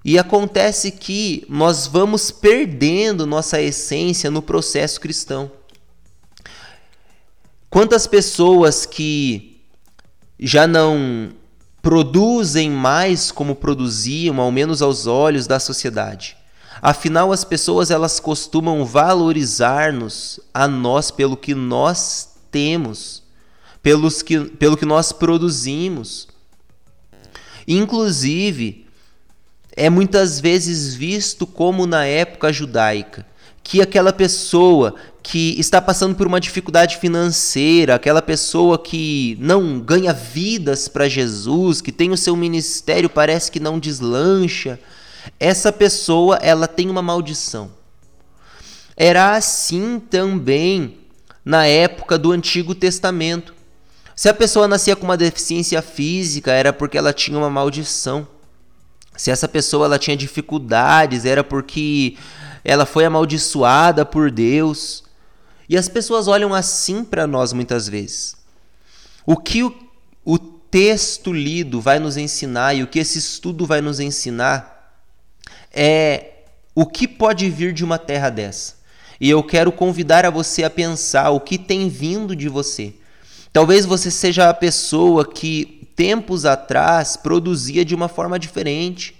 E 0.04 0.18
acontece 0.18 0.92
que 0.92 1.44
nós 1.48 1.86
vamos 1.86 2.30
perdendo 2.30 3.26
nossa 3.26 3.60
essência 3.60 4.30
no 4.30 4.40
processo 4.40 5.00
cristão. 5.00 5.50
Quantas 7.68 8.06
pessoas 8.06 8.86
que 8.86 9.60
já 10.40 10.66
não 10.66 11.30
produzem 11.82 12.70
mais 12.70 13.30
como 13.30 13.54
produziam, 13.54 14.40
ao 14.40 14.50
menos 14.50 14.80
aos 14.80 15.06
olhos 15.06 15.46
da 15.46 15.60
sociedade. 15.60 16.37
Afinal, 16.80 17.32
as 17.32 17.44
pessoas 17.44 17.90
elas 17.90 18.20
costumam 18.20 18.84
valorizar-nos 18.84 20.40
a 20.52 20.68
nós 20.68 21.10
pelo 21.10 21.36
que 21.36 21.54
nós 21.54 22.36
temos, 22.50 23.22
pelos 23.82 24.22
que, 24.22 24.40
pelo 24.40 24.76
que 24.76 24.86
nós 24.86 25.12
produzimos. 25.12 26.28
Inclusive, 27.66 28.86
é 29.76 29.90
muitas 29.90 30.40
vezes 30.40 30.94
visto 30.94 31.46
como 31.46 31.86
na 31.86 32.04
época 32.04 32.52
judaica 32.52 33.26
que 33.68 33.82
aquela 33.82 34.14
pessoa 34.14 34.94
que 35.22 35.54
está 35.60 35.78
passando 35.78 36.14
por 36.14 36.26
uma 36.26 36.40
dificuldade 36.40 36.96
financeira, 36.96 37.96
aquela 37.96 38.22
pessoa 38.22 38.78
que 38.78 39.36
não 39.38 39.78
ganha 39.78 40.10
vidas 40.10 40.88
para 40.88 41.06
Jesus, 41.06 41.82
que 41.82 41.92
tem 41.92 42.10
o 42.10 42.16
seu 42.16 42.34
ministério 42.34 43.10
parece 43.10 43.50
que 43.50 43.60
não 43.60 43.78
deslancha, 43.78 44.80
essa 45.38 45.72
pessoa 45.72 46.36
ela 46.36 46.68
tem 46.68 46.88
uma 46.88 47.02
maldição. 47.02 47.70
Era 48.96 49.36
assim 49.36 50.00
também 50.00 50.98
na 51.44 51.66
época 51.66 52.18
do 52.18 52.32
Antigo 52.32 52.74
Testamento. 52.74 53.54
Se 54.14 54.28
a 54.28 54.34
pessoa 54.34 54.66
nascia 54.66 54.96
com 54.96 55.04
uma 55.04 55.16
deficiência 55.16 55.80
física, 55.80 56.50
era 56.52 56.72
porque 56.72 56.98
ela 56.98 57.12
tinha 57.12 57.38
uma 57.38 57.48
maldição. 57.48 58.26
Se 59.16 59.30
essa 59.30 59.48
pessoa 59.48 59.86
ela 59.86 59.98
tinha 59.98 60.16
dificuldades, 60.16 61.24
era 61.24 61.44
porque 61.44 62.16
ela 62.64 62.84
foi 62.84 63.04
amaldiçoada 63.04 64.04
por 64.04 64.30
Deus. 64.30 65.04
E 65.68 65.76
as 65.76 65.88
pessoas 65.88 66.28
olham 66.28 66.52
assim 66.52 67.04
para 67.04 67.26
nós 67.26 67.52
muitas 67.52 67.88
vezes. 67.88 68.36
O 69.24 69.36
que 69.36 69.62
o, 69.62 69.74
o 70.24 70.38
texto 70.38 71.32
lido 71.32 71.80
vai 71.80 71.98
nos 71.98 72.16
ensinar 72.16 72.74
e 72.74 72.82
o 72.82 72.86
que 72.86 72.98
esse 72.98 73.18
estudo 73.18 73.66
vai 73.66 73.80
nos 73.80 74.00
ensinar 74.00 74.77
é 75.80 76.32
o 76.74 76.84
que 76.84 77.06
pode 77.06 77.48
vir 77.48 77.72
de 77.72 77.84
uma 77.84 77.98
terra 77.98 78.30
dessa. 78.30 78.74
E 79.20 79.30
eu 79.30 79.44
quero 79.44 79.70
convidar 79.70 80.26
a 80.26 80.30
você 80.30 80.64
a 80.64 80.70
pensar 80.70 81.30
o 81.30 81.38
que 81.38 81.56
tem 81.56 81.88
vindo 81.88 82.34
de 82.34 82.48
você. 82.48 82.94
Talvez 83.52 83.86
você 83.86 84.10
seja 84.10 84.48
a 84.48 84.54
pessoa 84.54 85.24
que 85.24 85.88
tempos 85.94 86.44
atrás 86.44 87.16
produzia 87.16 87.84
de 87.84 87.94
uma 87.94 88.08
forma 88.08 88.40
diferente. 88.40 89.14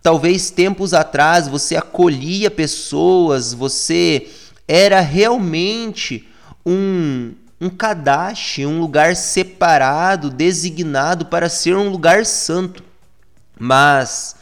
Talvez 0.00 0.50
tempos 0.50 0.94
atrás 0.94 1.48
você 1.48 1.76
acolhia 1.76 2.48
pessoas, 2.48 3.52
você 3.52 4.28
era 4.68 5.00
realmente 5.00 6.28
um, 6.64 7.32
um 7.60 7.68
kadash, 7.68 8.58
um 8.60 8.78
lugar 8.78 9.16
separado, 9.16 10.30
designado 10.30 11.26
para 11.26 11.48
ser 11.48 11.76
um 11.76 11.88
lugar 11.88 12.24
santo. 12.24 12.84
Mas 13.58 14.37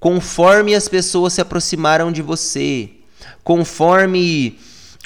conforme 0.00 0.74
as 0.74 0.88
pessoas 0.88 1.34
se 1.34 1.42
aproximaram 1.42 2.10
de 2.10 2.22
você, 2.22 2.88
conforme 3.44 4.58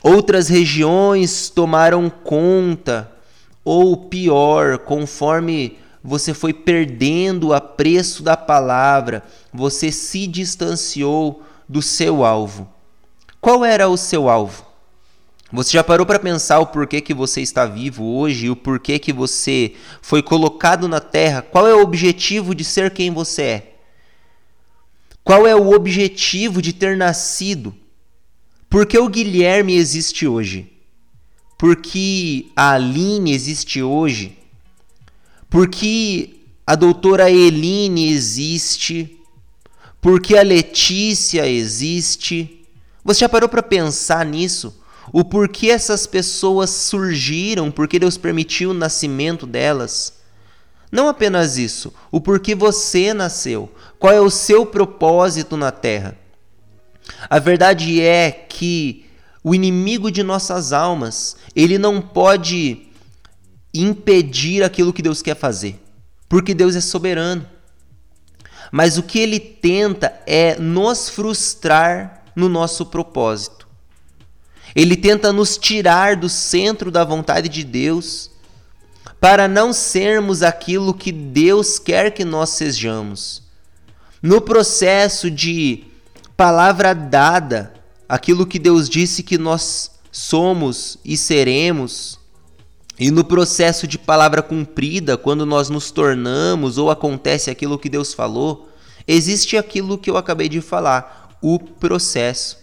outras 0.03 0.49
regiões 0.49 1.51
tomaram 1.51 2.09
conta, 2.09 3.11
ou 3.65 3.97
pior, 3.97 4.79
conforme 4.79 5.77
você 6.03 6.33
foi 6.33 6.53
perdendo 6.53 7.49
o 7.49 7.53
apreço 7.53 8.23
da 8.23 8.37
palavra, 8.37 9.25
você 9.53 9.91
se 9.91 10.29
distanciou 10.29 11.43
do 11.69 11.83
seu 11.83 12.25
alvo. 12.25 12.69
Qual 13.41 13.65
era 13.65 13.89
o 13.89 13.97
seu 13.97 14.29
alvo? 14.29 14.65
Você 15.51 15.73
já 15.73 15.83
parou 15.85 16.07
para 16.07 16.19
pensar 16.19 16.61
o 16.61 16.67
porquê 16.67 17.01
que 17.01 17.15
você 17.15 17.41
está 17.41 17.65
vivo 17.65 18.05
hoje, 18.05 18.51
o 18.51 18.57
porquê 18.57 18.99
que 18.99 19.13
você 19.13 19.73
foi 20.03 20.23
colocado 20.23 20.87
na 20.89 21.01
terra? 21.01 21.43
Qual 21.43 21.67
é 21.67 21.75
o 21.75 21.83
objetivo 21.83 22.55
de 22.55 22.65
ser 22.65 22.93
quem 22.93 23.11
você 23.11 23.43
é? 23.43 23.74
Qual 25.25 25.47
é 25.47 25.57
o 25.57 25.75
objetivo 25.75 26.61
de 26.61 26.75
ter 26.75 26.99
nascido? 26.99 27.75
Por 28.69 28.85
que 28.85 28.99
o 28.99 29.09
Guilherme 29.09 29.75
existe 29.75 30.27
hoje? 30.27 30.71
Por 31.57 31.77
que 31.77 32.53
a 32.55 32.73
Aline 32.73 33.33
existe 33.33 33.83
hoje? 33.83 34.37
Por 35.49 35.67
que 35.69 36.43
a 36.67 36.75
doutora 36.75 37.31
Eline 37.31 38.13
existe? 38.13 39.19
Por 39.99 40.21
que 40.21 40.37
a 40.37 40.43
Letícia 40.43 41.49
existe? 41.49 42.67
Você 43.03 43.21
já 43.21 43.29
parou 43.29 43.49
para 43.49 43.63
pensar 43.63 44.27
nisso? 44.27 44.79
O 45.11 45.25
porquê 45.25 45.69
essas 45.69 46.07
pessoas 46.07 46.69
surgiram, 46.69 47.71
porque 47.71 47.99
Deus 47.99 48.19
permitiu 48.19 48.71
o 48.71 48.75
nascimento 48.75 49.47
delas? 49.47 50.24
Não 50.95 51.09
apenas 51.09 51.59
isso, 51.59 51.93
o 52.09 52.21
porquê 52.21 52.55
você 52.55 53.13
nasceu, 53.13 53.69
qual 53.99 54.13
é 54.13 54.21
o 54.21 54.31
seu 54.31 54.65
propósito 54.65 55.57
na 55.57 55.73
terra. 55.73 56.17
A 57.29 57.41
verdade 57.41 58.01
é 58.01 58.31
que 58.31 59.05
o 59.43 59.57
inimigo 59.57 60.09
de 60.09 60.23
nossas 60.23 60.73
almas, 60.73 61.35
ele 61.53 61.79
não 61.79 62.01
pode 62.01 62.87
impedir 63.75 64.63
aquilo 64.63 64.93
que 64.93 65.03
Deus 65.03 65.21
quer 65.21 65.35
fazer, 65.35 65.83
porque 66.29 66.55
Deus 66.55 66.77
é 66.77 66.81
soberano. 66.81 67.45
Mas 68.71 68.97
o 68.97 69.03
que 69.03 69.19
ele 69.19 69.41
tenta 69.41 70.17
é 70.25 70.57
nos 70.61 71.09
frustrar 71.09 72.23
no 72.37 72.49
nosso 72.49 72.87
propósito. 72.87 73.67
Ele 74.77 74.97
tenta 74.97 75.33
nos 75.33 75.59
tirar 75.59 76.15
do 76.15 76.29
centro 76.29 76.93
da 76.93 77.03
vontade 77.03 77.49
de 77.49 77.65
Deus 77.65 78.31
para 79.25 79.49
não 79.49 79.73
sermos 79.73 80.43
aquilo 80.43 80.93
que 80.93 81.11
Deus 81.11 81.79
quer 81.79 82.11
que 82.11 82.27
nós 82.27 82.51
sejamos. 82.51 83.43
No 84.21 84.39
processo 84.39 85.31
de 85.31 85.85
palavra 86.37 86.95
dada, 86.95 87.73
aquilo 88.07 88.45
que 88.47 88.59
Deus 88.59 88.87
disse 88.87 89.23
que 89.23 89.39
nós 89.39 89.93
somos 90.13 90.99
e 91.03 91.17
seremos, 91.17 92.21
e 92.99 93.11
no 93.11 93.25
processo 93.25 93.87
de 93.87 93.97
palavra 93.97 94.43
cumprida, 94.43 95.17
quando 95.17 95.47
nós 95.47 95.71
nos 95.71 95.91
tornamos 95.91 96.77
ou 96.77 96.91
acontece 96.91 97.51
aquilo 97.51 97.79
que 97.79 97.89
Deus 97.89 98.13
falou, 98.13 98.69
existe 99.09 99.57
aquilo 99.57 99.97
que 99.97 100.11
eu 100.11 100.19
acabei 100.19 100.51
de 100.51 100.61
falar, 100.61 101.39
o 101.41 101.59
processo. 101.59 102.59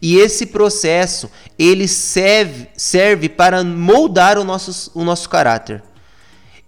E 0.00 0.16
esse 0.16 0.46
processo, 0.46 1.30
ele 1.58 1.86
serve, 1.86 2.68
serve 2.74 3.28
para 3.28 3.62
moldar 3.62 4.38
o 4.38 4.44
nosso, 4.44 4.90
o 4.94 5.04
nosso 5.04 5.28
caráter. 5.28 5.82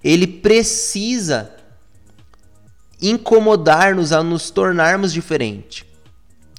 Ele 0.03 0.27
precisa 0.27 1.53
incomodar-nos 3.01 4.13
a 4.13 4.23
nos 4.23 4.51
tornarmos 4.51 5.13
diferente. 5.13 5.87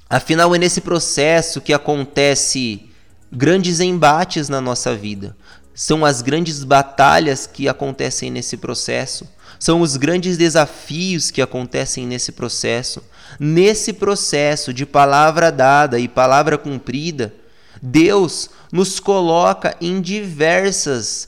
Afinal, 0.10 0.56
é 0.56 0.58
nesse 0.58 0.82
processo 0.82 1.62
que 1.62 1.74
acontece 1.74 2.90
grandes 3.32 3.80
embates 3.80 4.50
na 4.50 4.60
nossa 4.60 4.96
vida. 4.96 5.36
São 5.74 6.04
as 6.04 6.22
grandes 6.22 6.64
batalhas 6.64 7.46
que 7.46 7.70
acontecem 7.70 8.32
nesse 8.32 8.58
processo. 8.58 9.30
São 9.60 9.82
os 9.82 9.98
grandes 9.98 10.38
desafios 10.38 11.32
que 11.32 11.42
acontecem 11.42 12.08
nesse 12.08 12.32
processo. 12.32 13.04
Nesse 13.40 13.94
processo 13.94 14.74
de 14.74 14.86
palavra 14.86 15.52
dada 15.52 16.00
e 16.00 16.08
palavra 16.08 16.58
cumprida, 16.58 17.34
Deus 17.82 18.50
nos 18.72 19.00
coloca 19.00 19.76
em 19.80 20.02
diversas 20.02 21.28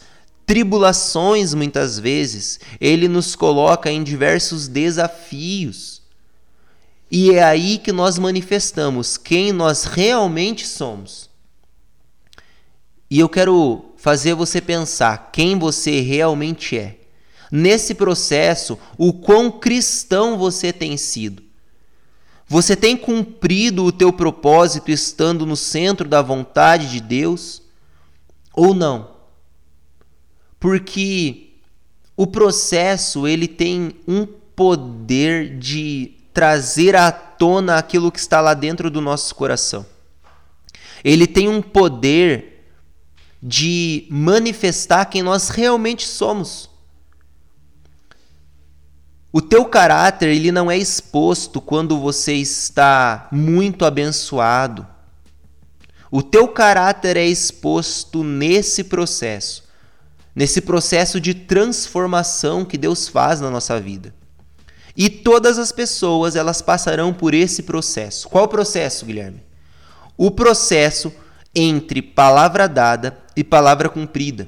tribulações, 0.52 1.54
muitas 1.54 1.98
vezes. 1.98 2.60
Ele 2.82 3.08
nos 3.08 3.38
coloca 3.38 3.90
em 3.90 4.04
diversos 4.04 4.68
desafios. 4.68 6.02
E 7.10 7.32
é 7.32 7.42
aí 7.42 7.78
que 7.78 7.94
nós 7.94 8.20
manifestamos 8.20 9.16
quem 9.16 9.54
nós 9.54 9.86
realmente 9.86 10.68
somos. 10.68 11.30
E 13.10 13.18
eu 13.18 13.30
quero 13.30 13.94
fazer 13.96 14.34
você 14.34 14.60
pensar 14.60 15.30
quem 15.32 15.58
você 15.58 16.02
realmente 16.02 16.78
é. 16.78 17.00
Nesse 17.50 17.94
processo, 17.94 18.78
o 18.98 19.14
quão 19.14 19.50
cristão 19.50 20.38
você 20.38 20.74
tem 20.74 20.98
sido. 20.98 21.42
Você 22.46 22.76
tem 22.76 22.98
cumprido 22.98 23.86
o 23.86 23.92
teu 23.92 24.12
propósito 24.12 24.92
estando 24.92 25.46
no 25.46 25.56
centro 25.56 26.10
da 26.10 26.22
vontade 26.22 26.90
de 26.90 27.00
Deus 27.00 27.62
ou 28.54 28.74
não? 28.74 29.21
Porque 30.62 31.50
o 32.15 32.26
processo 32.26 33.28
ele 33.28 33.47
tem 33.47 33.95
um 34.08 34.26
poder 34.26 35.58
de 35.58 36.13
trazer 36.34 36.95
à 36.95 37.12
tona 37.12 37.78
aquilo 37.78 38.12
que 38.12 38.19
está 38.19 38.39
lá 38.39 38.54
dentro 38.54 38.89
do 38.89 39.02
nosso 39.02 39.36
coração. 39.36 39.86
Ele 41.04 41.26
tem 41.26 41.50
um 41.50 41.62
poder 41.62 42.69
de 43.41 44.06
manifestar 44.10 45.06
quem 45.06 45.24
nós 45.24 45.50
realmente 45.50 46.08
somos. 46.08 46.69
O 49.34 49.41
teu 49.41 49.65
caráter 49.65 50.30
ele 50.30 50.52
não 50.52 50.69
é 50.69 50.78
exposto 50.78 51.60
quando 51.60 51.97
você 52.00 52.34
está 52.34 53.28
muito 53.32 53.84
abençoado. 53.84 54.86
O 56.12 56.21
teu 56.21 56.47
caráter 56.50 57.17
é 57.17 57.26
exposto 57.26 58.24
nesse 58.24 58.84
processo, 58.84 59.63
nesse 60.36 60.62
processo 60.62 61.20
de 61.20 61.34
transformação 61.34 62.63
que 62.65 62.78
Deus 62.78 63.08
faz 63.08 63.41
na 63.41 63.50
nossa 63.50 63.80
vida. 63.80 64.13
E 64.96 65.10
todas 65.10 65.58
as 65.58 65.72
pessoas, 65.72 66.36
elas 66.36 66.62
passarão 66.62 67.13
por 67.13 67.34
esse 67.34 67.63
processo. 67.63 68.28
Qual 68.28 68.48
processo, 68.48 69.06
Guilherme? 69.06 69.41
O 70.17 70.30
processo 70.32 71.13
entre 71.56 72.02
palavra 72.02 72.67
dada 72.67 73.17
e 73.36 73.44
palavra 73.44 73.89
cumprida. 73.89 74.48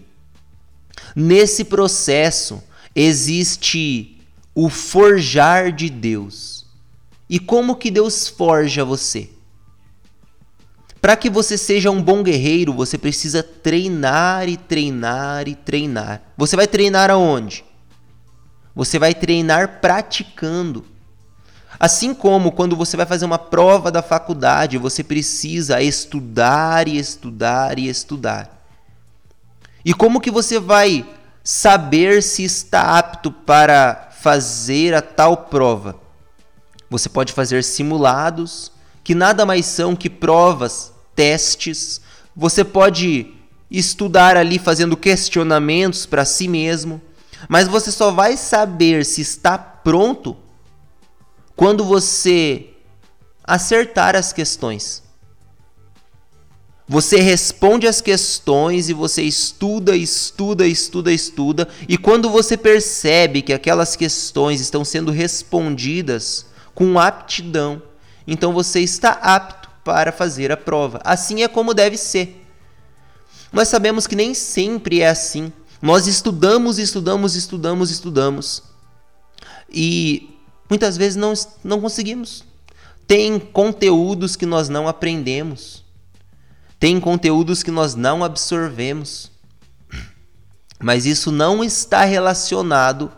Nesse 1.15 1.63
processo 1.63 2.62
existe 2.96 4.22
o 4.54 4.69
forjar 4.69 5.72
de 5.72 5.89
Deus. 5.89 6.65
E 7.30 7.39
como 7.39 7.76
que 7.76 7.89
Deus 7.89 8.28
forja 8.28 8.86
você? 8.86 9.30
Para 11.04 11.18
que 11.18 11.30
você 11.30 11.58
seja 11.58 11.92
um 11.92 12.02
bom 12.02 12.24
guerreiro, 12.24 12.72
você 12.72 12.98
precisa 12.98 13.44
treinar 13.44 14.48
e 14.48 14.56
treinar 14.56 15.50
e 15.50 15.54
treinar. 15.54 16.22
Você 16.38 16.56
vai 16.56 16.66
treinar 16.66 17.12
aonde? 17.12 17.66
Você 18.74 18.98
vai 18.98 19.13
treinar 19.13 19.82
praticando. 19.82 20.86
Assim 21.78 22.13
como 22.13 22.54
quando 22.54 22.78
você 22.78 22.96
vai 22.96 23.06
fazer 23.06 23.26
uma 23.26 23.38
prova 23.38 23.92
da 23.92 24.02
faculdade, 24.02 24.78
você 24.78 25.04
precisa 25.04 25.82
estudar 25.82 26.88
e 26.88 26.98
estudar 26.98 27.78
e 27.78 27.89
estudar. 27.89 28.66
E 29.84 29.94
como 29.94 30.22
que 30.22 30.32
você 30.32 30.58
vai 30.58 31.06
saber 31.44 32.24
se 32.24 32.46
está 32.46 32.98
apto 32.98 33.30
para 33.30 34.10
fazer 34.22 34.94
a 34.94 35.02
tal 35.02 35.36
prova? 35.36 36.00
Você 36.89 37.10
pode 37.10 37.34
fazer 37.34 37.62
simulados, 37.62 38.72
que 39.04 39.13
nada 39.13 39.46
mais 39.46 39.66
são 39.66 39.98
que 39.98 40.10
provas, 40.10 40.92
testes. 41.15 42.02
Você 42.36 42.63
pode 42.63 43.34
estudar 43.69 44.38
ali 44.38 44.60
fazendo 44.60 44.95
questionamentos 44.95 46.06
para 46.06 46.26
si 46.26 46.47
mesmo. 46.47 47.02
Mas 47.49 47.67
você 47.67 47.91
só 47.91 48.12
vai 48.12 48.38
saber 48.38 49.06
se 49.06 49.21
está 49.21 49.58
pronto 49.58 50.38
quando 51.56 51.84
você 51.84 52.67
acertar 53.43 54.15
as 54.15 54.32
questões. 54.32 55.04
Você 56.88 57.17
responde 57.17 57.88
as 57.88 58.02
questões 58.02 58.89
e 58.89 58.93
você 58.93 59.23
estuda, 59.23 59.95
estuda, 59.95 60.67
estuda, 60.67 61.12
estuda, 61.12 61.67
e 61.88 61.97
quando 61.97 62.30
você 62.30 62.58
percebe 62.58 63.41
que 63.41 63.54
aquelas 63.54 63.95
questões 63.95 64.60
estão 64.60 64.84
sendo 64.84 65.10
respondidas 65.10 66.45
com 66.76 66.99
aptidão, 66.99 67.82
então 68.28 68.52
você 68.52 68.82
está 68.82 69.12
apto 69.12 69.62
para 69.84 70.12
fazer 70.12 70.52
a 70.52 70.58
prova. 70.58 71.02
Assim 71.04 71.43
é 71.43 71.48
como 71.48 71.74
deve 71.74 71.98
ser. 71.98 72.46
Nós 73.52 73.67
sabemos 73.67 74.08
que 74.08 74.15
nem 74.15 74.34
sempre 74.34 75.02
é 75.02 75.10
assim. 75.10 75.52
Nós 75.82 76.08
estudamos, 76.08 76.80
estudamos, 76.80 77.36
estudamos, 77.36 77.91
estudamos. 77.91 78.63
E 79.69 80.39
muitas 80.69 80.98
vezes 80.98 81.15
não, 81.15 81.34
não 81.63 81.82
conseguimos. 81.82 82.43
Tem 83.06 83.38
conteúdos 83.38 84.36
que 84.36 84.46
nós 84.46 84.69
não 84.69 84.88
aprendemos. 84.88 85.84
Tem 86.80 87.00
conteúdos 87.00 87.62
que 87.62 87.72
nós 87.72 87.96
não 87.96 88.24
absorvemos. 88.24 89.32
Mas 90.80 91.06
isso 91.06 91.32
não 91.32 91.63
está 91.63 92.04
relacionado 92.06 93.12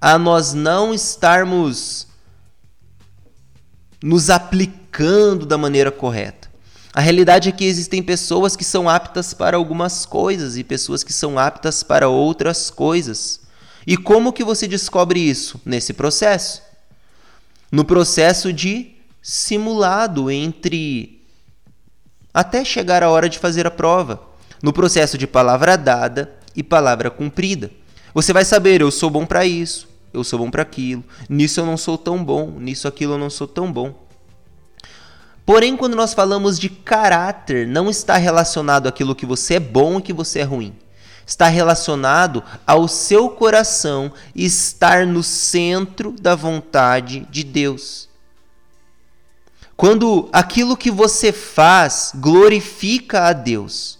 a 0.00 0.16
nós 0.16 0.54
não 0.54 0.94
estarmos 0.94 2.06
nos 4.02 4.30
aplicando 4.30 4.79
da 5.46 5.56
maneira 5.56 5.90
correta. 5.90 6.50
A 6.92 7.00
realidade 7.00 7.48
é 7.48 7.52
que 7.52 7.64
existem 7.64 8.02
pessoas 8.02 8.56
que 8.56 8.64
são 8.64 8.88
aptas 8.88 9.32
para 9.32 9.56
algumas 9.56 10.04
coisas 10.04 10.56
e 10.56 10.64
pessoas 10.64 11.04
que 11.04 11.12
são 11.12 11.38
aptas 11.38 11.82
para 11.82 12.08
outras 12.08 12.68
coisas. 12.68 13.40
E 13.86 13.96
como 13.96 14.32
que 14.32 14.42
você 14.42 14.66
descobre 14.66 15.20
isso? 15.20 15.60
Nesse 15.64 15.92
processo. 15.92 16.62
No 17.70 17.84
processo 17.84 18.52
de 18.52 18.96
simulado 19.22 20.30
entre 20.30 21.22
até 22.34 22.64
chegar 22.64 23.02
a 23.02 23.10
hora 23.10 23.28
de 23.28 23.38
fazer 23.38 23.66
a 23.66 23.70
prova, 23.70 24.20
no 24.62 24.72
processo 24.72 25.16
de 25.16 25.26
palavra 25.26 25.76
dada 25.76 26.32
e 26.54 26.62
palavra 26.62 27.10
cumprida. 27.10 27.70
Você 28.12 28.32
vai 28.32 28.44
saber, 28.44 28.80
eu 28.80 28.90
sou 28.90 29.10
bom 29.10 29.24
para 29.24 29.44
isso, 29.44 29.88
eu 30.12 30.24
sou 30.24 30.38
bom 30.38 30.50
para 30.50 30.62
aquilo, 30.62 31.04
nisso 31.28 31.60
eu 31.60 31.66
não 31.66 31.76
sou 31.76 31.96
tão 31.96 32.22
bom, 32.22 32.50
nisso 32.58 32.88
aquilo 32.88 33.14
eu 33.14 33.18
não 33.18 33.30
sou 33.30 33.46
tão 33.46 33.70
bom. 33.70 34.09
Porém, 35.50 35.76
quando 35.76 35.96
nós 35.96 36.14
falamos 36.14 36.60
de 36.60 36.68
caráter, 36.68 37.66
não 37.66 37.90
está 37.90 38.16
relacionado 38.16 38.86
àquilo 38.86 39.16
que 39.16 39.26
você 39.26 39.54
é 39.54 39.58
bom 39.58 39.98
e 39.98 40.02
que 40.02 40.12
você 40.12 40.38
é 40.38 40.42
ruim. 40.44 40.72
Está 41.26 41.48
relacionado 41.48 42.40
ao 42.64 42.86
seu 42.86 43.28
coração 43.28 44.12
estar 44.32 45.04
no 45.04 45.24
centro 45.24 46.12
da 46.12 46.36
vontade 46.36 47.26
de 47.28 47.42
Deus. 47.42 48.08
Quando 49.76 50.28
aquilo 50.32 50.76
que 50.76 50.88
você 50.88 51.32
faz 51.32 52.12
glorifica 52.14 53.24
a 53.24 53.32
Deus. 53.32 53.98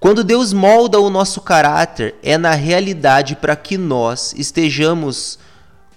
Quando 0.00 0.24
Deus 0.24 0.54
molda 0.54 0.98
o 0.98 1.10
nosso 1.10 1.42
caráter, 1.42 2.14
é 2.22 2.38
na 2.38 2.52
realidade 2.52 3.36
para 3.36 3.56
que 3.56 3.76
nós 3.76 4.32
estejamos 4.38 5.38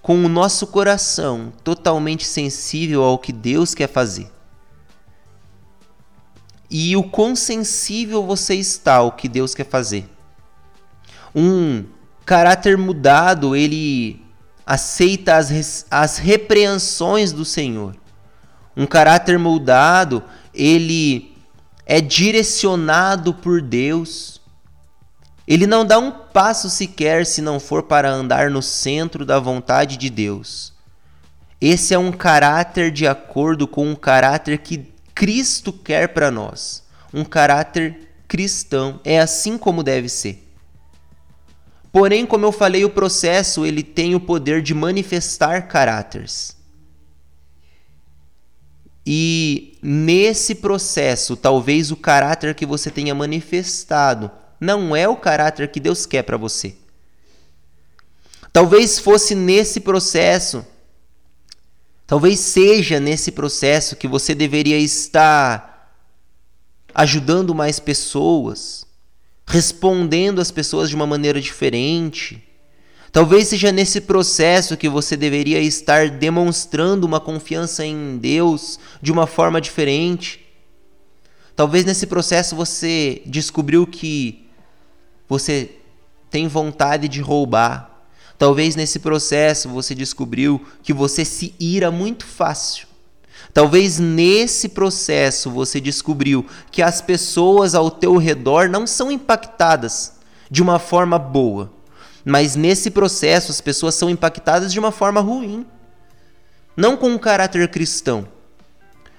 com 0.02 0.24
o 0.24 0.28
nosso 0.28 0.66
coração 0.66 1.52
totalmente 1.62 2.26
sensível 2.26 3.02
ao 3.02 3.18
que 3.18 3.32
Deus 3.32 3.74
quer 3.74 3.88
fazer. 3.88 4.30
E 6.70 6.96
o 6.96 7.02
quão 7.02 7.34
sensível 7.34 8.24
você 8.24 8.54
está 8.54 8.96
ao 8.96 9.12
que 9.12 9.28
Deus 9.28 9.54
quer 9.54 9.66
fazer. 9.66 10.08
Um 11.34 11.84
caráter 12.24 12.78
mudado, 12.78 13.56
ele 13.56 14.24
aceita 14.64 15.36
as, 15.36 15.86
as 15.90 16.16
repreensões 16.18 17.32
do 17.32 17.44
Senhor. 17.44 17.96
Um 18.76 18.86
caráter 18.86 19.38
moldado, 19.38 20.22
ele 20.54 21.36
é 21.84 22.00
direcionado 22.00 23.34
por 23.34 23.60
Deus. 23.60 24.39
Ele 25.50 25.66
não 25.66 25.84
dá 25.84 25.98
um 25.98 26.12
passo 26.12 26.70
sequer 26.70 27.26
se 27.26 27.42
não 27.42 27.58
for 27.58 27.82
para 27.82 28.08
andar 28.08 28.48
no 28.50 28.62
centro 28.62 29.26
da 29.26 29.40
vontade 29.40 29.96
de 29.96 30.08
Deus. 30.08 30.72
Esse 31.60 31.92
é 31.92 31.98
um 31.98 32.12
caráter 32.12 32.92
de 32.92 33.04
acordo 33.04 33.66
com 33.66 33.90
o 33.90 33.96
caráter 33.96 34.58
que 34.58 34.86
Cristo 35.12 35.72
quer 35.72 36.10
para 36.10 36.30
nós. 36.30 36.84
Um 37.12 37.24
caráter 37.24 38.12
cristão. 38.28 39.00
É 39.02 39.18
assim 39.18 39.58
como 39.58 39.82
deve 39.82 40.08
ser. 40.08 40.48
Porém, 41.90 42.24
como 42.24 42.46
eu 42.46 42.52
falei, 42.52 42.84
o 42.84 42.90
processo 42.90 43.66
ele 43.66 43.82
tem 43.82 44.14
o 44.14 44.20
poder 44.20 44.62
de 44.62 44.72
manifestar 44.72 45.66
caráteres. 45.66 46.56
E 49.04 49.76
nesse 49.82 50.54
processo, 50.54 51.36
talvez 51.36 51.90
o 51.90 51.96
caráter 51.96 52.54
que 52.54 52.64
você 52.64 52.88
tenha 52.88 53.16
manifestado 53.16 54.30
não 54.60 54.94
é 54.94 55.08
o 55.08 55.16
caráter 55.16 55.68
que 55.68 55.80
Deus 55.80 56.04
quer 56.04 56.22
para 56.22 56.36
você. 56.36 56.74
Talvez 58.52 58.98
fosse 58.98 59.34
nesse 59.34 59.80
processo, 59.80 60.66
talvez 62.06 62.38
seja 62.40 63.00
nesse 63.00 63.32
processo 63.32 63.96
que 63.96 64.08
você 64.08 64.34
deveria 64.34 64.78
estar 64.78 65.70
ajudando 66.92 67.54
mais 67.54 67.78
pessoas, 67.78 68.84
respondendo 69.46 70.40
às 70.40 70.50
pessoas 70.50 70.90
de 70.90 70.96
uma 70.96 71.06
maneira 71.06 71.40
diferente. 71.40 72.44
Talvez 73.12 73.48
seja 73.48 73.72
nesse 73.72 74.00
processo 74.00 74.76
que 74.76 74.88
você 74.88 75.16
deveria 75.16 75.60
estar 75.60 76.10
demonstrando 76.10 77.06
uma 77.06 77.20
confiança 77.20 77.84
em 77.84 78.18
Deus 78.18 78.78
de 79.00 79.10
uma 79.10 79.26
forma 79.26 79.60
diferente. 79.60 80.40
Talvez 81.56 81.84
nesse 81.84 82.06
processo 82.06 82.54
você 82.54 83.22
descobriu 83.26 83.86
que 83.86 84.49
você 85.30 85.70
tem 86.28 86.48
vontade 86.48 87.06
de 87.06 87.20
roubar. 87.20 87.88
Talvez 88.36 88.74
nesse 88.74 88.98
processo 88.98 89.68
você 89.68 89.94
descobriu 89.94 90.66
que 90.82 90.92
você 90.92 91.24
se 91.24 91.54
ira 91.60 91.88
muito 91.88 92.26
fácil. 92.26 92.88
Talvez 93.54 94.00
nesse 94.00 94.70
processo 94.70 95.48
você 95.48 95.80
descobriu 95.80 96.44
que 96.72 96.82
as 96.82 97.00
pessoas 97.00 97.76
ao 97.76 97.92
teu 97.92 98.16
redor 98.16 98.68
não 98.68 98.88
são 98.88 99.10
impactadas 99.10 100.14
de 100.50 100.60
uma 100.60 100.80
forma 100.80 101.16
boa, 101.16 101.72
mas 102.24 102.56
nesse 102.56 102.90
processo 102.90 103.52
as 103.52 103.60
pessoas 103.60 103.94
são 103.94 104.10
impactadas 104.10 104.72
de 104.72 104.80
uma 104.80 104.90
forma 104.90 105.20
ruim. 105.20 105.64
Não 106.76 106.96
com 106.96 107.08
um 107.08 107.18
caráter 107.18 107.68
cristão, 107.68 108.26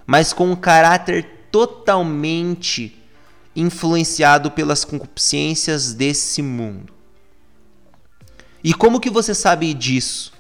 mas 0.05 0.33
com 0.33 0.51
um 0.51 0.55
caráter 0.57 1.47
totalmente 1.49 3.00
influenciado 3.55 4.51
pelas 4.51 4.85
concupiscências 4.85 5.93
desse 5.93 6.41
mundo. 6.41 6.93
E 8.63 8.73
como 8.73 8.99
que 8.99 9.09
você 9.09 9.33
sabe 9.33 9.73
disso? 9.73 10.31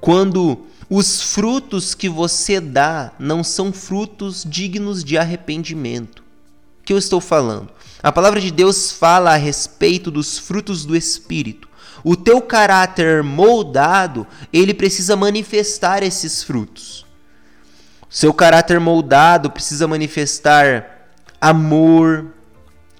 Quando 0.00 0.66
os 0.88 1.20
frutos 1.20 1.94
que 1.94 2.08
você 2.08 2.60
dá 2.60 3.12
não 3.18 3.42
são 3.42 3.72
frutos 3.72 4.44
dignos 4.46 5.02
de 5.02 5.18
arrependimento. 5.18 6.20
O 6.80 6.84
que 6.84 6.92
eu 6.92 6.98
estou 6.98 7.20
falando? 7.20 7.70
A 8.00 8.12
palavra 8.12 8.40
de 8.40 8.52
Deus 8.52 8.92
fala 8.92 9.32
a 9.32 9.36
respeito 9.36 10.10
dos 10.10 10.38
frutos 10.38 10.84
do 10.84 10.96
Espírito. 10.96 11.68
O 12.04 12.14
teu 12.14 12.40
caráter 12.40 13.24
moldado, 13.24 14.24
ele 14.52 14.72
precisa 14.72 15.16
manifestar 15.16 16.04
esses 16.04 16.44
frutos. 16.44 17.04
Seu 18.08 18.32
caráter 18.32 18.78
moldado 18.78 19.50
precisa 19.50 19.88
manifestar 19.88 20.95
amor, 21.40 22.26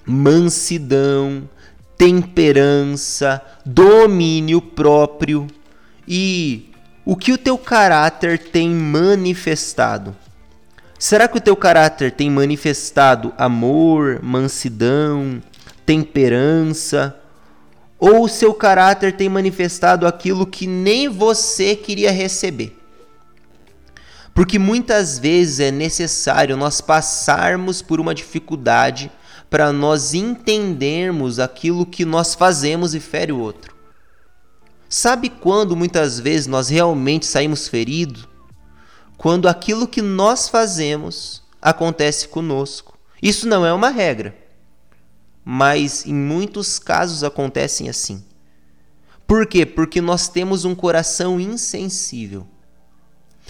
mansidão, 0.05 1.49
temperança, 1.97 3.43
domínio 3.65 4.61
próprio 4.61 5.47
e 6.07 6.71
o 7.05 7.17
que 7.17 7.33
o 7.33 7.39
teu 7.39 7.57
caráter 7.57 8.39
tem 8.39 8.71
manifestado? 8.71 10.15
Será 10.99 11.29
que 11.29 11.37
o 11.37 11.41
teu 11.41 11.55
caráter 11.55 12.13
tem 12.13 12.31
manifestado 12.31 13.33
amor, 13.37 14.21
mansidão, 14.23 15.43
temperança? 15.85 17.15
Ou 17.99 18.25
o 18.25 18.29
seu 18.29 18.53
caráter 18.55 19.17
tem 19.17 19.29
manifestado 19.29 20.07
aquilo 20.07 20.47
que 20.47 20.67
nem 20.67 21.09
você 21.09 21.77
queria 21.77 22.11
receber? 22.11 22.77
Porque 24.37 24.59
muitas 24.59 25.19
vezes 25.19 25.61
é 25.61 25.71
necessário 25.71 26.59
nós 26.59 26.83
passarmos 26.83 27.81
por 27.81 27.99
uma 27.99 28.15
dificuldade 28.15 29.11
para 29.49 29.73
nós 29.73 30.13
entendermos 30.13 31.39
aquilo 31.39 31.87
que 31.87 32.05
nós 32.05 32.35
fazemos 32.35 32.95
e 32.95 33.01
fere 33.01 33.33
o 33.33 33.41
outro. 33.41 33.75
Sabe 34.91 35.31
quando 35.31 35.75
muitas 35.75 36.21
vezes 36.21 36.47
nós 36.47 36.69
realmente 36.69 37.25
saímos 37.25 37.67
feridos? 37.67 38.29
Quando 39.17 39.49
aquilo 39.49 39.89
que 39.89 40.03
nós 40.03 40.51
fazemos 40.51 41.43
acontece 41.63 42.29
conosco. 42.29 42.99
Isso 43.23 43.49
não 43.49 43.65
é 43.65 43.73
uma 43.73 43.89
regra, 43.89 44.37
mas 45.43 46.05
em 46.05 46.15
muitos 46.15 46.79
casos 46.79 47.25
acontecem 47.25 47.89
assim. 47.89 48.23
Por 49.27 49.47
quê? 49.47 49.65
Porque 49.65 50.03
nós 50.03 50.29
temos 50.29 50.67
um 50.67 50.75
coração 50.75 51.41
insensível. 51.41 52.47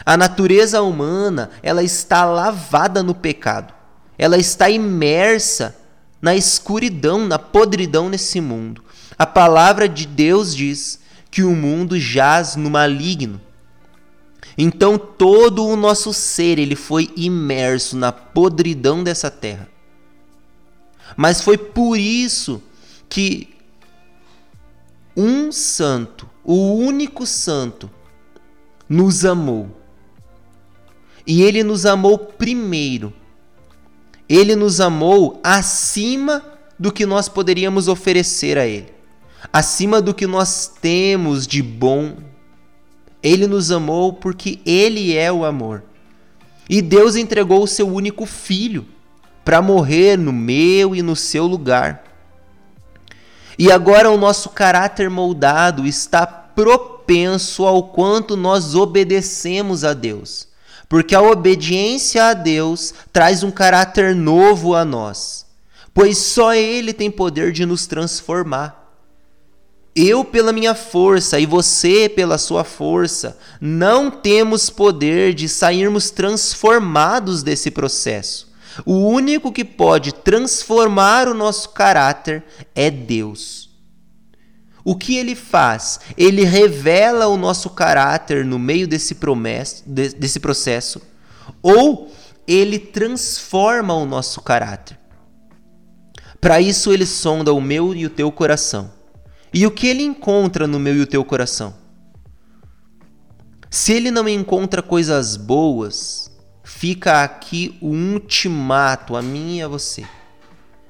A 0.05 0.17
natureza 0.17 0.83
humana, 0.83 1.51
ela 1.63 1.83
está 1.83 2.25
lavada 2.25 3.03
no 3.03 3.15
pecado. 3.15 3.73
Ela 4.19 4.37
está 4.37 4.69
imersa 4.71 5.77
na 6.21 6.35
escuridão, 6.35 7.27
na 7.27 7.39
podridão 7.39 8.09
nesse 8.09 8.41
mundo. 8.41 8.83
A 9.19 9.27
palavra 9.27 9.89
de 9.89 10.07
Deus 10.07 10.55
diz 10.55 11.01
que 11.31 11.43
o 11.43 11.55
mundo 11.55 11.99
jaz 11.99 12.57
no 12.57 12.71
maligno. 12.71 13.41
Então 14.57 14.97
todo 14.97 15.67
o 15.67 15.77
nosso 15.77 16.13
ser 16.15 16.59
ele 16.59 16.75
foi 16.75 17.11
imerso 17.17 17.97
na 17.97 18.11
podridão 18.11 19.05
dessa 19.05 19.31
terra. 19.31 19.69
Mas 21.17 21.41
foi 21.41 21.59
por 21.59 21.97
isso 21.97 22.63
que 23.09 23.55
um 25.17 25.53
santo, 25.53 26.29
o 26.43 26.75
único 26.75 27.27
santo, 27.27 27.91
nos 28.89 29.25
amou. 29.25 29.71
E 31.27 31.43
ele 31.43 31.63
nos 31.63 31.85
amou 31.85 32.19
primeiro. 32.19 33.13
Ele 34.29 34.55
nos 34.55 34.81
amou 34.81 35.41
acima 35.43 36.45
do 36.79 36.93
que 36.93 37.07
nós 37.07 37.29
poderíamos 37.29 37.89
oferecer 37.89 38.59
a 38.59 38.67
ele, 38.67 38.93
acima 39.53 40.01
do 40.03 40.13
que 40.13 40.27
nós 40.27 40.73
temos 40.81 41.47
de 41.47 41.63
bom 41.63 42.17
ele 43.27 43.49
nos 43.49 43.73
amou 43.73 44.13
porque 44.13 44.61
Ele 44.65 45.17
é 45.17 45.33
o 45.33 45.45
amor. 45.45 45.83
E 46.71 46.81
Deus 46.81 47.17
entregou 47.17 47.61
o 47.61 47.67
seu 47.67 47.89
único 47.89 48.25
filho 48.25 48.87
para 49.45 49.61
morrer 49.61 50.17
no 50.17 50.33
meu 50.33 50.95
e 50.95 51.03
no 51.03 51.17
seu 51.17 51.45
lugar. 51.45 52.05
E 53.59 53.73
agora 53.73 54.13
o 54.13 54.17
nosso 54.17 54.51
caráter 54.51 55.11
moldado 55.11 55.85
está 55.87 56.25
propenso 56.25 57.65
ao 57.65 57.89
quanto 57.89 58.37
nós 58.37 58.77
obedecemos 58.77 59.83
a 59.83 59.93
Deus. 59.93 60.47
Porque 60.89 61.15
a 61.15 61.23
obediência 61.23 62.29
a 62.29 62.35
Deus 62.35 62.95
traz 63.13 63.43
um 63.43 63.51
caráter 63.51 64.15
novo 64.15 64.75
a 64.75 64.85
nós. 64.85 65.47
Pois 65.93 66.19
só 66.19 66.55
Ele 66.55 66.93
tem 66.93 67.11
poder 67.11 67.53
de 67.53 67.67
nos 67.67 67.87
transformar. 67.87 68.85
Eu, 69.95 70.25
pela 70.25 70.53
minha 70.53 70.75
força, 70.75 71.41
e 71.41 71.47
você, 71.47 72.07
pela 72.07 72.37
sua 72.37 72.65
força, 72.65 73.39
não 73.59 74.11
temos 74.11 74.69
poder 74.69 75.33
de 75.33 75.49
sairmos 75.49 76.11
transformados 76.11 77.43
desse 77.43 77.71
processo. 77.71 78.47
O 78.85 79.09
único 79.09 79.51
que 79.51 79.65
pode 79.65 80.13
transformar 80.13 81.29
o 81.29 81.35
nosso 81.35 81.71
caráter 81.71 82.45
é 82.75 82.91
Deus. 82.91 83.66
O 84.87 84.95
que 84.95 85.17
ele 85.17 85.35
faz? 85.35 85.99
Ele 86.17 86.45
revela 86.45 87.27
o 87.27 87.37
nosso 87.37 87.71
caráter 87.71 88.45
no 88.45 88.59
meio 88.59 88.87
desse, 88.87 89.17
promessa, 89.17 89.83
desse 89.87 90.39
processo, 90.39 91.03
ou 91.61 92.13
ele 92.47 92.79
transforma 92.79 93.95
o 93.95 94.07
nosso 94.07 94.41
caráter. 94.41 94.97
Para 96.41 96.61
isso, 96.61 96.93
ele 96.93 97.05
sonda 97.05 97.53
o 97.53 97.61
meu 97.61 97.95
e 97.95 98.07
o 98.07 98.11
teu 98.11 98.31
coração 98.31 98.97
e 99.57 99.67
o 99.67 99.71
que 99.71 99.87
ele 99.87 100.03
encontra 100.03 100.67
no 100.67 100.79
meu 100.79 100.95
e 100.95 101.01
o 101.01 101.07
teu 101.07 101.25
coração? 101.25 101.75
Se 103.71 103.95
ele 103.95 104.11
não 104.11 104.29
encontra 104.29 104.83
coisas 104.83 105.35
boas, 105.35 106.31
fica 106.63 107.23
aqui 107.23 107.79
o 107.81 107.89
ultimato 107.89 109.17
a 109.17 109.23
mim 109.23 109.57
e 109.57 109.63
a 109.63 109.69
você, 109.69 110.05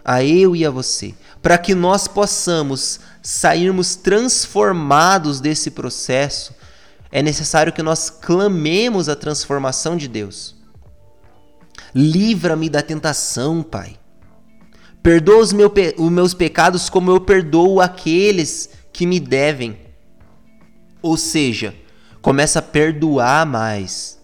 a 0.08 0.22
eu 0.22 0.54
e 0.54 0.64
a 0.64 0.70
você, 0.70 1.16
para 1.42 1.58
que 1.58 1.74
nós 1.74 2.06
possamos 2.06 3.00
sairmos 3.20 3.96
transformados 3.96 5.40
desse 5.40 5.68
processo, 5.68 6.54
é 7.10 7.20
necessário 7.20 7.72
que 7.72 7.82
nós 7.82 8.08
clamemos 8.08 9.08
a 9.08 9.16
transformação 9.16 9.96
de 9.96 10.06
Deus. 10.06 10.54
Livra-me 11.92 12.70
da 12.70 12.82
tentação, 12.82 13.64
Pai. 13.64 13.96
Perdoa 15.02 15.38
os, 15.38 15.52
meu, 15.52 15.72
os 15.98 16.10
meus 16.10 16.34
pecados 16.34 16.88
como 16.88 17.10
eu 17.10 17.20
perdoo 17.20 17.80
aqueles 17.80 18.70
que 18.92 19.06
me 19.06 19.18
devem. 19.18 19.76
Ou 21.02 21.16
seja, 21.16 21.74
começa 22.22 22.60
a 22.60 22.62
perdoar 22.62 23.44
mais, 23.44 24.20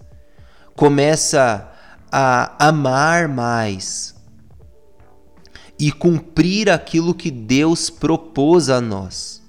começa 0.76 1.68
a 2.10 2.68
amar 2.68 3.26
mais 3.26 4.11
e 5.82 5.90
cumprir 5.90 6.70
aquilo 6.70 7.12
que 7.12 7.28
Deus 7.28 7.90
propôs 7.90 8.68
a 8.68 8.80
nós. 8.80 9.42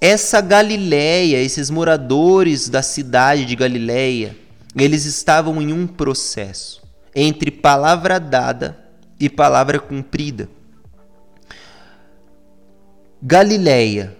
Essa 0.00 0.40
Galileia, 0.40 1.36
esses 1.36 1.68
moradores 1.68 2.70
da 2.70 2.80
cidade 2.80 3.44
de 3.44 3.54
Galileia, 3.54 4.34
eles 4.74 5.04
estavam 5.04 5.60
em 5.60 5.70
um 5.70 5.86
processo 5.86 6.82
entre 7.14 7.50
palavra 7.50 8.18
dada 8.18 8.88
e 9.20 9.28
palavra 9.28 9.78
cumprida. 9.78 10.48
Galileia. 13.20 14.16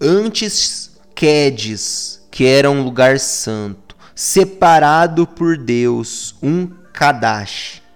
Antes 0.00 0.98
Quedes, 1.14 2.26
que 2.32 2.44
era 2.44 2.68
um 2.68 2.82
lugar 2.82 3.20
santo, 3.20 3.96
separado 4.12 5.24
por 5.24 5.56
Deus, 5.56 6.34
um 6.42 6.66
Kadash. 6.92 7.86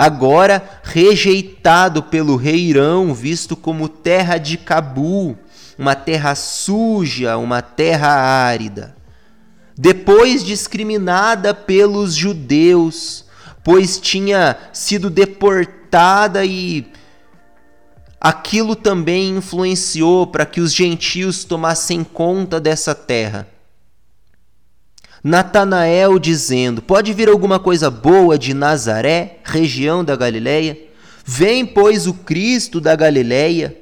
Agora 0.00 0.62
rejeitado 0.84 2.04
pelo 2.04 2.36
rei 2.36 2.68
Irão, 2.68 3.12
visto 3.12 3.56
como 3.56 3.88
terra 3.88 4.38
de 4.38 4.56
Cabu, 4.56 5.36
uma 5.76 5.96
terra 5.96 6.36
suja, 6.36 7.36
uma 7.36 7.60
terra 7.60 8.06
árida. 8.06 8.94
Depois 9.76 10.44
discriminada 10.44 11.52
pelos 11.52 12.14
judeus, 12.14 13.24
pois 13.64 13.98
tinha 13.98 14.56
sido 14.72 15.10
deportada 15.10 16.44
e 16.44 16.86
aquilo 18.20 18.76
também 18.76 19.30
influenciou 19.30 20.28
para 20.28 20.46
que 20.46 20.60
os 20.60 20.72
gentios 20.72 21.42
tomassem 21.42 22.04
conta 22.04 22.60
dessa 22.60 22.94
terra. 22.94 23.48
Natanael 25.22 26.18
dizendo: 26.18 26.80
Pode 26.80 27.12
vir 27.12 27.28
alguma 27.28 27.58
coisa 27.58 27.90
boa 27.90 28.38
de 28.38 28.54
Nazaré, 28.54 29.38
região 29.44 30.04
da 30.04 30.14
Galileia? 30.14 30.78
Vem, 31.24 31.66
pois, 31.66 32.06
o 32.06 32.14
Cristo 32.14 32.80
da 32.80 32.96
Galileia. 32.96 33.76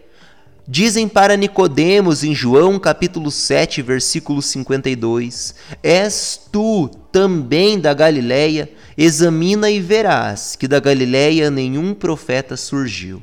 Dizem 0.69 1.07
para 1.07 1.37
Nicodemos 1.37 2.25
em 2.25 2.35
João 2.35 2.77
capítulo 2.77 3.31
7, 3.31 3.83
versículo 3.83 4.43
52: 4.43 5.55
És 5.81 6.41
tu 6.51 6.89
também 7.13 7.79
da 7.79 7.95
Galileia? 7.95 8.69
Examina 8.99 9.71
e 9.71 9.79
verás 9.79 10.57
que 10.57 10.67
da 10.67 10.81
Galileia 10.81 11.51
nenhum 11.53 11.95
profeta 11.95 12.57
surgiu. 12.57 13.23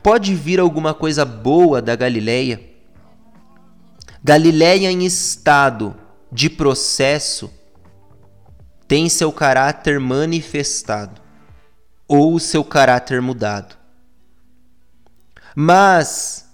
Pode 0.00 0.34
vir 0.34 0.60
alguma 0.60 0.94
coisa 0.94 1.24
boa 1.24 1.82
da 1.82 1.96
Galileia? 1.96 2.69
Galileia 4.22 4.90
em 4.90 5.04
estado 5.04 5.96
de 6.30 6.50
processo 6.50 7.50
tem 8.86 9.08
seu 9.08 9.32
caráter 9.32 9.98
manifestado 9.98 11.20
ou 12.06 12.38
seu 12.38 12.62
caráter 12.62 13.22
mudado. 13.22 13.76
Mas 15.54 16.48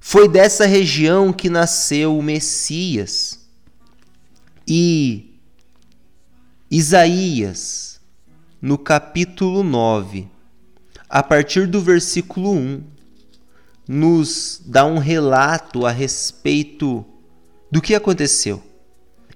foi 0.00 0.28
dessa 0.28 0.64
região 0.66 1.32
que 1.32 1.50
nasceu 1.50 2.16
o 2.16 2.22
Messias. 2.22 3.38
E 4.66 5.38
Isaías, 6.70 8.00
no 8.60 8.78
capítulo 8.78 9.62
9, 9.62 10.28
a 11.08 11.22
partir 11.22 11.66
do 11.66 11.80
versículo 11.80 12.52
1, 12.52 12.82
nos 13.88 14.60
dá 14.64 14.84
um 14.84 14.98
relato 14.98 15.86
a 15.86 15.90
respeito 15.90 17.04
do 17.70 17.80
que 17.80 17.94
aconteceu. 17.94 18.62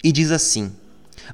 E 0.02 0.12
diz 0.12 0.30
assim: 0.30 0.72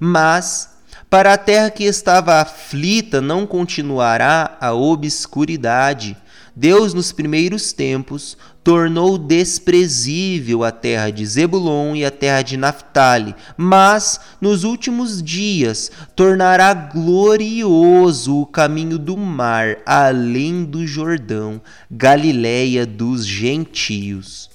Mas 0.01 0.71
para 1.11 1.35
a 1.35 1.39
terra 1.39 1.71
que 1.71 1.85
estava 1.85 2.41
aflita 2.41 3.21
não 3.21 3.47
continuará 3.47 4.57
a 4.61 4.73
obscuridade, 4.73 6.17
Deus, 6.55 6.95
nos 6.95 7.13
primeiros 7.13 7.73
tempos, 7.73 8.37
tornou 8.65 9.19
desprezível 9.19 10.63
a 10.63 10.71
terra 10.71 11.11
de 11.11 11.27
Zebulon 11.27 11.97
e 11.97 12.05
a 12.05 12.11
terra 12.11 12.43
de 12.43 12.57
Naphtali, 12.57 13.35
mas 13.57 14.21
nos 14.41 14.63
últimos 14.65 15.23
dias 15.23 15.91
tornará 16.15 16.73
glorioso 16.73 18.41
o 18.41 18.47
caminho 18.47 18.99
do 18.99 19.17
mar, 19.17 19.79
além 19.85 20.65
do 20.65 20.87
Jordão, 20.87 21.61
Galiléia 21.91 22.87
dos 22.87 23.27
gentios. 23.27 24.51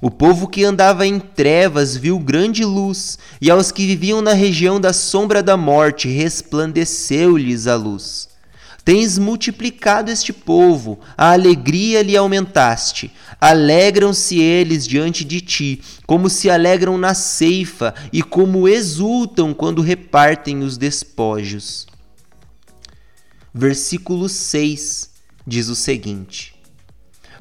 O 0.00 0.10
povo 0.10 0.46
que 0.46 0.62
andava 0.62 1.06
em 1.06 1.18
trevas 1.18 1.96
viu 1.96 2.20
grande 2.20 2.64
luz, 2.64 3.18
e 3.40 3.50
aos 3.50 3.72
que 3.72 3.84
viviam 3.84 4.22
na 4.22 4.32
região 4.32 4.80
da 4.80 4.92
sombra 4.92 5.42
da 5.42 5.56
morte 5.56 6.06
resplandeceu-lhes 6.06 7.66
a 7.66 7.74
luz. 7.74 8.28
Tens 8.88 9.18
multiplicado 9.18 10.10
este 10.10 10.32
povo, 10.32 10.98
a 11.14 11.32
alegria 11.32 12.00
lhe 12.00 12.16
aumentaste. 12.16 13.12
Alegram-se 13.38 14.40
eles 14.40 14.86
diante 14.86 15.26
de 15.26 15.42
ti, 15.42 15.82
como 16.06 16.30
se 16.30 16.48
alegram 16.48 16.96
na 16.96 17.12
ceifa 17.12 17.94
e 18.10 18.22
como 18.22 18.66
exultam 18.66 19.52
quando 19.52 19.82
repartem 19.82 20.62
os 20.62 20.78
despojos. 20.78 21.86
Versículo 23.52 24.26
6 24.26 25.10
diz 25.46 25.68
o 25.68 25.76
seguinte: 25.76 26.54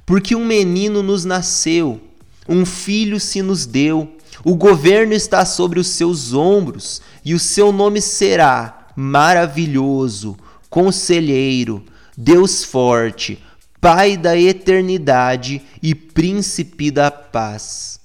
Porque 0.05 0.35
um 0.35 0.43
menino 0.43 1.01
nos 1.01 1.23
nasceu, 1.23 2.01
um 2.45 2.65
filho 2.65 3.21
se 3.21 3.41
nos 3.41 3.65
deu, 3.65 4.17
o 4.43 4.53
governo 4.53 5.13
está 5.13 5.45
sobre 5.45 5.79
os 5.79 5.87
seus 5.87 6.33
ombros, 6.33 7.01
e 7.23 7.33
o 7.33 7.39
seu 7.39 7.71
nome 7.71 8.01
será 8.01 8.89
maravilhoso 8.97 10.37
Conselheiro, 10.69 11.83
Deus 12.17 12.63
forte, 12.63 13.39
Pai 13.79 14.17
da 14.17 14.35
eternidade 14.35 15.61
e 15.83 15.93
Príncipe 15.93 16.89
da 16.89 17.11
paz. 17.11 17.99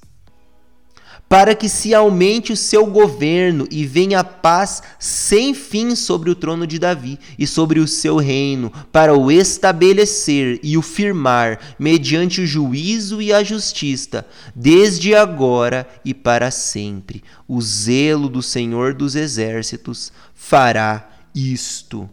Para 1.28 1.54
que 1.54 1.66
se 1.66 1.94
aumente 1.94 2.52
o 2.52 2.56
seu 2.56 2.84
governo 2.84 3.66
e 3.70 3.86
venha 3.86 4.22
paz 4.22 4.82
sem 4.98 5.54
fim 5.54 5.96
sobre 5.96 6.28
o 6.28 6.34
trono 6.34 6.66
de 6.66 6.78
Davi 6.78 7.18
e 7.38 7.46
sobre 7.46 7.80
o 7.80 7.88
seu 7.88 8.18
reino, 8.18 8.70
para 8.92 9.16
o 9.16 9.30
estabelecer 9.30 10.60
e 10.62 10.76
o 10.76 10.82
firmar 10.82 11.58
mediante 11.78 12.42
o 12.42 12.46
juízo 12.46 13.22
e 13.22 13.32
a 13.32 13.42
justiça, 13.42 14.26
desde 14.54 15.14
agora 15.14 15.88
e 16.04 16.12
para 16.12 16.50
sempre. 16.50 17.24
O 17.48 17.62
zelo 17.62 18.28
do 18.28 18.42
Senhor 18.42 18.92
dos 18.92 19.16
exércitos 19.16 20.12
fará 20.34 21.08
isto. 21.34 22.10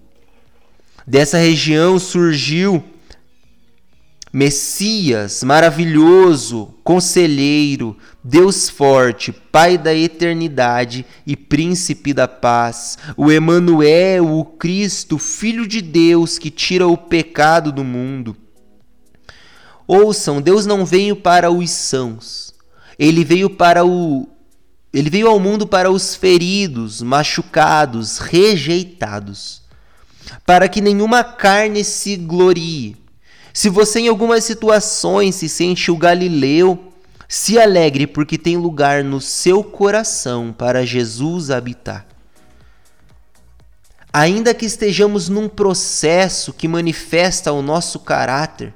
Dessa 1.09 1.39
região 1.39 1.97
surgiu 1.97 2.83
Messias, 4.31 5.43
maravilhoso, 5.43 6.71
conselheiro, 6.83 7.97
Deus 8.23 8.69
forte, 8.69 9.31
Pai 9.31 9.75
da 9.75 9.91
eternidade 9.91 11.03
e 11.25 11.35
príncipe 11.35 12.13
da 12.13 12.27
paz, 12.27 12.99
o 13.17 13.31
Emanuel, 13.31 14.37
o 14.37 14.45
Cristo, 14.45 15.17
filho 15.17 15.65
de 15.67 15.81
Deus 15.81 16.37
que 16.37 16.51
tira 16.51 16.87
o 16.87 16.95
pecado 16.95 17.71
do 17.71 17.83
mundo. 17.83 18.37
Ouçam, 19.87 20.39
Deus 20.39 20.67
não 20.67 20.85
veio 20.85 21.15
para 21.15 21.49
os 21.49 21.71
sãos. 21.71 22.53
Ele 22.99 23.23
veio 23.23 23.49
para 23.49 23.83
o 23.83 24.29
ele 24.93 25.09
veio 25.09 25.27
ao 25.27 25.39
mundo 25.39 25.65
para 25.65 25.89
os 25.89 26.13
feridos, 26.13 27.01
machucados, 27.01 28.19
rejeitados 28.19 29.58
para 30.45 30.67
que 30.67 30.81
nenhuma 30.81 31.23
carne 31.23 31.83
se 31.83 32.15
glorie. 32.15 32.97
Se 33.53 33.69
você 33.69 34.01
em 34.01 34.07
algumas 34.07 34.43
situações 34.43 35.35
se 35.35 35.49
sente 35.49 35.91
o 35.91 35.97
Galileu, 35.97 36.93
se 37.27 37.59
alegre 37.59 38.07
porque 38.07 38.37
tem 38.37 38.57
lugar 38.57 39.03
no 39.03 39.21
seu 39.21 39.63
coração 39.63 40.53
para 40.55 40.85
Jesus 40.85 41.49
habitar. 41.49 42.07
Ainda 44.11 44.53
que 44.53 44.65
estejamos 44.65 45.29
num 45.29 45.47
processo 45.47 46.51
que 46.51 46.67
manifesta 46.67 47.51
o 47.51 47.61
nosso 47.61 47.99
caráter, 47.99 48.73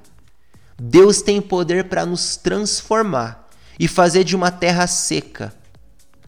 Deus 0.79 1.21
tem 1.21 1.41
poder 1.41 1.85
para 1.85 2.05
nos 2.05 2.37
transformar 2.37 3.49
e 3.79 3.87
fazer 3.87 4.23
de 4.23 4.35
uma 4.35 4.51
terra 4.51 4.85
seca 4.85 5.53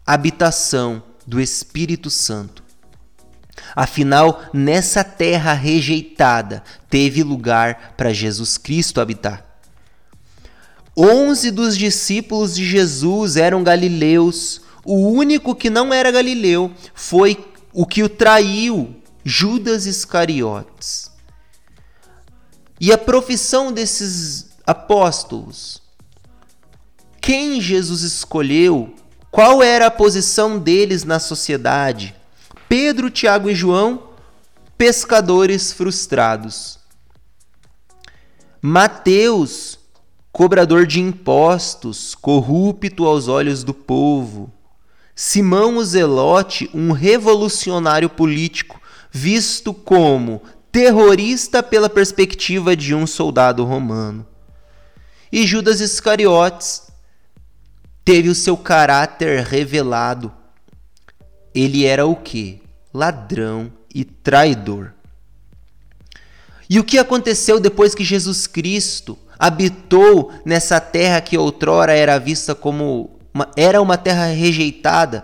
habitação 0.05 1.01
do 1.26 1.41
Espírito 1.41 2.09
Santo. 2.09 2.64
Afinal, 3.76 4.43
nessa 4.53 5.03
terra 5.03 5.53
rejeitada 5.53 6.63
teve 6.89 7.24
lugar 7.24 7.93
para 7.95 8.11
Jesus 8.11 8.57
Cristo 8.57 8.99
habitar. 8.99 9.45
Onze 10.97 11.51
dos 11.51 11.78
discípulos 11.78 12.55
de 12.55 12.66
Jesus 12.66 13.36
eram 13.36 13.63
galileus. 13.63 14.61
O 14.84 15.09
único 15.09 15.55
que 15.55 15.70
não 15.70 15.93
era 15.93 16.11
galileu 16.11 16.72
foi 16.93 17.38
o 17.74 17.86
que 17.86 18.03
o 18.03 18.09
traiu, 18.09 18.95
Judas 19.24 19.86
Iscariotes. 19.86 21.11
E 22.80 22.93
a 22.93 22.97
profissão 22.97 23.72
desses 23.72 24.47
apóstolos? 24.66 25.82
Quem 27.20 27.59
Jesus 27.59 28.01
escolheu? 28.03 28.93
Qual 29.32 29.61
era 29.61 29.88
a 29.88 29.91
posição 29.91 30.57
deles 30.57 31.03
na 31.03 31.20
sociedade? 31.20 32.16
Pedro, 32.68 33.11
Tiago 33.11 33.49
e 33.49 33.55
João, 33.55 34.09
pescadores 34.76 35.72
frustrados. 35.72 36.80
Mateus, 38.59 39.78
cobrador 40.32 40.88
de 40.88 40.99
impostos, 40.99 42.16
corrupto 42.16 43.05
aos 43.05 43.28
olhos 43.28 43.63
do 43.63 43.74
povo. 43.74 44.51
Simão 45.16 45.78
o 45.78 45.86
Zelote, 45.86 46.70
um 46.74 46.91
revolucionário 46.91 48.09
político, 48.09 48.82
visto 49.11 49.72
como 49.72 50.41
terrorista 50.72 51.61
pela 51.61 51.89
perspectiva 51.89 52.76
de 52.76 52.95
um 52.95 53.05
soldado 53.05 53.63
romano. 53.63 54.26
E 55.32 55.45
Judas 55.45 55.82
Iscariotes 55.82 56.88
teve 58.03 58.28
o 58.28 58.36
seu 58.36 58.57
caráter 58.57 59.43
revelado 59.43 60.34
ele 61.56 61.86
era 61.86 62.06
o 62.06 62.16
que? 62.16 62.62
Ladrão 62.93 63.72
e 63.93 64.03
traidor. 64.03 64.93
E 66.70 66.80
o 66.80 66.84
que 66.84 66.97
aconteceu 66.97 67.60
depois 67.60 67.95
que 67.95 68.03
Jesus 68.03 68.45
Cristo 68.45 69.18
habitou 69.39 70.34
nessa 70.43 70.82
terra 70.82 71.22
que 71.22 71.38
outrora 71.38 71.93
era 71.93 72.20
vista 72.20 72.53
como 72.53 73.18
uma, 73.34 73.49
era 73.56 73.82
uma 73.82 73.97
terra 73.97 74.26
rejeitada? 74.26 75.24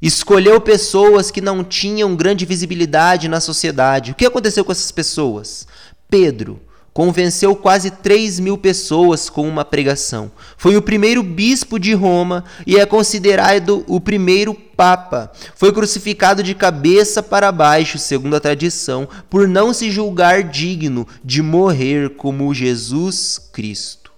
Escolheu 0.00 0.60
pessoas 0.60 1.30
que 1.30 1.40
não 1.40 1.62
tinham 1.62 2.16
grande 2.16 2.44
visibilidade 2.44 3.28
na 3.28 3.40
sociedade. 3.40 4.10
O 4.10 4.14
que 4.14 4.26
aconteceu 4.26 4.64
com 4.64 4.72
essas 4.72 4.90
pessoas? 4.90 5.66
Pedro, 6.10 6.60
convenceu 6.92 7.56
quase 7.56 7.90
3 7.90 8.38
mil 8.38 8.58
pessoas 8.58 9.30
com 9.30 9.48
uma 9.48 9.64
pregação. 9.64 10.30
Foi 10.56 10.76
o 10.76 10.82
primeiro 10.82 11.22
bispo 11.22 11.78
de 11.78 11.94
Roma 11.94 12.44
e 12.66 12.78
é 12.78 12.84
considerado 12.84 13.84
o 13.88 14.00
primeiro 14.00 14.54
papa. 14.54 15.32
Foi 15.54 15.72
crucificado 15.72 16.42
de 16.42 16.54
cabeça 16.54 17.22
para 17.22 17.50
baixo, 17.50 17.98
segundo 17.98 18.36
a 18.36 18.40
tradição, 18.40 19.08
por 19.30 19.48
não 19.48 19.72
se 19.72 19.90
julgar 19.90 20.42
digno 20.42 21.06
de 21.24 21.40
morrer 21.40 22.10
como 22.10 22.52
Jesus 22.52 23.38
Cristo. 23.52 24.12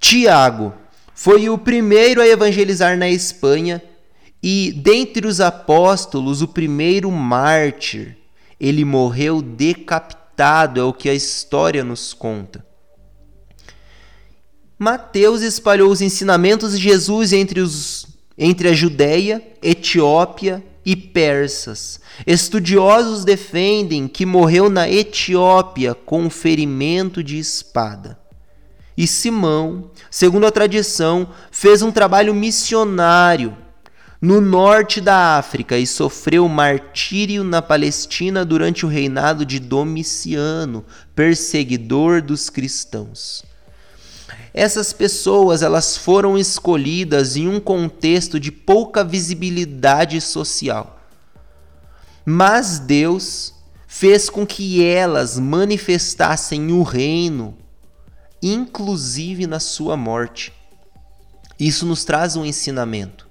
Tiago 0.00 0.74
foi 1.14 1.48
o 1.48 1.56
primeiro 1.56 2.20
a 2.20 2.26
evangelizar 2.26 2.98
na 2.98 3.08
Espanha 3.08 3.80
e, 4.42 4.72
dentre 4.72 5.26
os 5.26 5.40
apóstolos, 5.40 6.42
o 6.42 6.48
primeiro 6.48 7.10
mártir. 7.10 8.18
Ele 8.60 8.84
morreu 8.84 9.40
decapitado 9.40 10.23
é 10.38 10.82
o 10.82 10.92
que 10.92 11.08
a 11.08 11.14
história 11.14 11.84
nos 11.84 12.12
conta. 12.12 12.64
Mateus 14.78 15.42
espalhou 15.42 15.90
os 15.90 16.00
ensinamentos 16.00 16.76
de 16.76 16.82
Jesus 16.82 17.32
entre, 17.32 17.60
os, 17.60 18.06
entre 18.36 18.68
a 18.68 18.72
Judéia, 18.72 19.42
Etiópia 19.62 20.64
e 20.84 20.96
persas. 20.96 22.00
Estudiosos 22.26 23.24
defendem 23.24 24.08
que 24.08 24.26
morreu 24.26 24.68
na 24.68 24.88
Etiópia 24.88 25.94
com 25.94 26.28
ferimento 26.28 27.22
de 27.22 27.38
espada. 27.38 28.18
E 28.96 29.06
Simão, 29.06 29.90
segundo 30.10 30.46
a 30.46 30.52
tradição, 30.52 31.28
fez 31.50 31.82
um 31.82 31.90
trabalho 31.90 32.34
missionário 32.34 33.56
no 34.24 34.40
norte 34.40 35.02
da 35.02 35.36
África 35.36 35.76
e 35.76 35.86
sofreu 35.86 36.48
martírio 36.48 37.44
na 37.44 37.60
Palestina 37.60 38.42
durante 38.42 38.86
o 38.86 38.88
reinado 38.88 39.44
de 39.44 39.60
Domiciano, 39.60 40.82
perseguidor 41.14 42.22
dos 42.22 42.48
cristãos. 42.48 43.44
Essas 44.54 44.94
pessoas 44.94 45.60
elas 45.60 45.98
foram 45.98 46.38
escolhidas 46.38 47.36
em 47.36 47.46
um 47.46 47.60
contexto 47.60 48.40
de 48.40 48.50
pouca 48.50 49.04
visibilidade 49.04 50.18
social. 50.22 50.98
Mas 52.24 52.78
Deus 52.78 53.52
fez 53.86 54.30
com 54.30 54.46
que 54.46 54.82
elas 54.82 55.38
manifestassem 55.38 56.72
o 56.72 56.82
reino, 56.82 57.58
inclusive 58.42 59.46
na 59.46 59.60
sua 59.60 59.98
morte. 59.98 60.50
Isso 61.60 61.84
nos 61.84 62.06
traz 62.06 62.36
um 62.36 62.44
ensinamento 62.46 63.23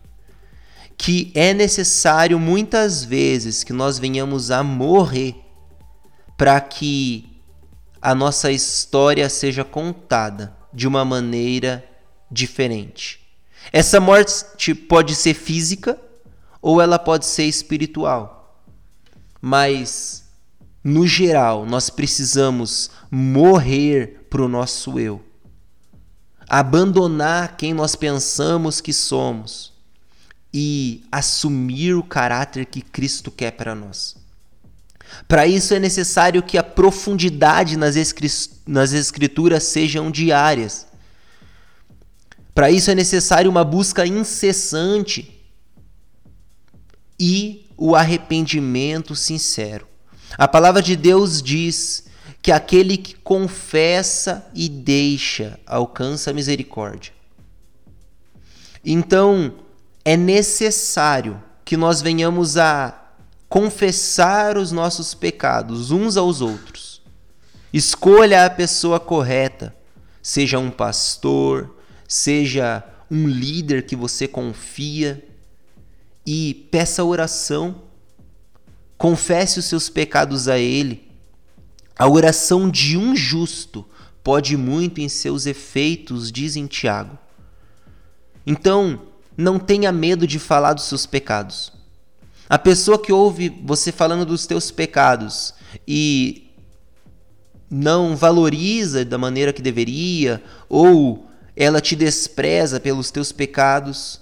que 1.04 1.34
é 1.36 1.54
necessário 1.54 2.40
muitas 2.40 3.04
vezes 3.04 3.62
que 3.62 3.74
nós 3.74 4.00
venhamos 4.00 4.50
a 4.50 4.64
morrer 4.64 5.36
para 6.38 6.62
que 6.62 7.42
a 8.02 8.16
nossa 8.16 8.50
história 8.50 9.30
seja 9.30 9.66
contada 9.66 10.56
de 10.74 10.88
uma 10.88 11.04
maneira 11.04 11.84
diferente. 12.32 13.20
Essa 13.70 14.00
morte 14.00 14.74
pode 14.74 15.14
ser 15.14 15.34
física 15.34 16.00
ou 16.62 16.80
ela 16.80 16.98
pode 16.98 17.26
ser 17.26 17.44
espiritual. 17.44 18.64
Mas 19.42 20.24
no 20.82 21.06
geral, 21.06 21.66
nós 21.66 21.90
precisamos 21.90 22.90
morrer 23.12 24.26
para 24.30 24.42
o 24.42 24.48
nosso 24.48 24.98
eu, 24.98 25.22
abandonar 26.48 27.58
quem 27.58 27.74
nós 27.74 27.94
pensamos 27.94 28.80
que 28.80 28.94
somos 28.94 29.73
e 30.54 31.04
assumir 31.12 31.96
o 31.96 32.04
caráter 32.04 32.66
que 32.66 32.82
Cristo 32.82 33.32
quer 33.32 33.52
para 33.52 33.74
nós. 33.74 34.16
Para 35.28 35.48
isso 35.48 35.74
é 35.74 35.80
necessário 35.80 36.44
que 36.44 36.58
a 36.58 36.64
profundidade 36.64 37.78
nas, 37.78 37.96
nas 38.66 38.94
Escrituras 38.94 39.64
sejam 39.64 40.12
diárias. 40.12 40.88
Para 42.54 42.70
isso 42.70 42.92
é 42.92 42.96
necessário 42.96 43.50
uma 43.50 43.64
busca 43.64 44.06
incessante 44.06 45.42
e 47.20 47.66
o 47.76 47.96
arrependimento 47.96 49.16
sincero. 49.16 49.88
A 50.38 50.48
palavra 50.48 50.82
de 50.82 50.96
Deus 50.96 51.42
diz 51.42 52.06
que 52.42 52.52
aquele 52.52 52.98
que 52.98 53.16
confessa 53.16 54.46
e 54.54 54.68
deixa 54.68 55.60
alcança 55.66 56.34
misericórdia. 56.34 57.14
Então, 58.84 59.54
é 60.06 60.18
necessário 60.18 61.42
que 61.64 61.78
nós 61.78 62.02
venhamos 62.02 62.58
a 62.58 63.00
confessar 63.48 64.58
os 64.58 64.72
nossos 64.72 65.14
pecados 65.14 65.92
uns 65.92 66.18
aos 66.18 66.42
outros. 66.42 67.02
Escolha 67.72 68.46
a 68.46 68.50
pessoa 68.50 69.00
correta, 69.00 69.76
seja 70.22 70.60
um 70.60 70.70
pastor, 70.70 71.76
seja 72.08 72.84
um 73.10 73.28
líder 73.28 73.86
que 73.86 73.96
você 73.96 74.28
confia 74.28 75.24
e 76.26 76.68
peça 76.72 77.04
oração. 77.04 77.84
Confesse 78.98 79.60
os 79.60 79.66
seus 79.66 79.90
pecados 79.90 80.48
a 80.48 80.58
ele. 80.58 81.12
A 81.98 82.08
oração 82.08 82.70
de 82.70 82.98
um 82.98 83.16
justo 83.16 83.86
pode 84.24 84.56
muito 84.58 85.00
em 85.00 85.10
seus 85.10 85.46
efeitos, 85.46 86.32
diz 86.32 86.56
em 86.56 86.66
Tiago. 86.66 87.18
Então, 88.46 89.13
não 89.36 89.58
tenha 89.60 89.92
medo 89.92 90.28
de 90.28 90.40
falar 90.40 90.74
dos 90.74 90.86
seus 90.86 91.06
pecados. 91.06 91.72
A 92.50 92.60
pessoa 92.60 93.02
que 93.02 93.12
ouve 93.12 93.50
você 93.64 93.92
falando 93.92 94.26
dos 94.26 94.46
teus 94.46 94.70
pecados 94.70 95.54
e 95.88 96.52
não 97.70 98.16
valoriza 98.16 99.04
da 99.04 99.18
maneira 99.18 99.52
que 99.52 99.62
deveria, 99.62 100.44
ou 100.70 101.28
ela 101.56 101.82
te 101.82 101.96
despreza 101.96 102.80
pelos 102.80 103.10
teus 103.10 103.32
pecados, 103.32 104.22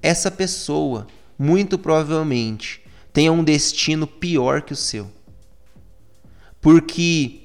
essa 0.00 0.30
pessoa, 0.30 1.06
muito 1.38 1.78
provavelmente, 1.78 2.80
tenha 3.12 3.32
um 3.32 3.44
destino 3.44 4.06
pior 4.06 4.62
que 4.62 4.72
o 4.72 4.76
seu. 4.76 5.10
Porque 6.60 7.42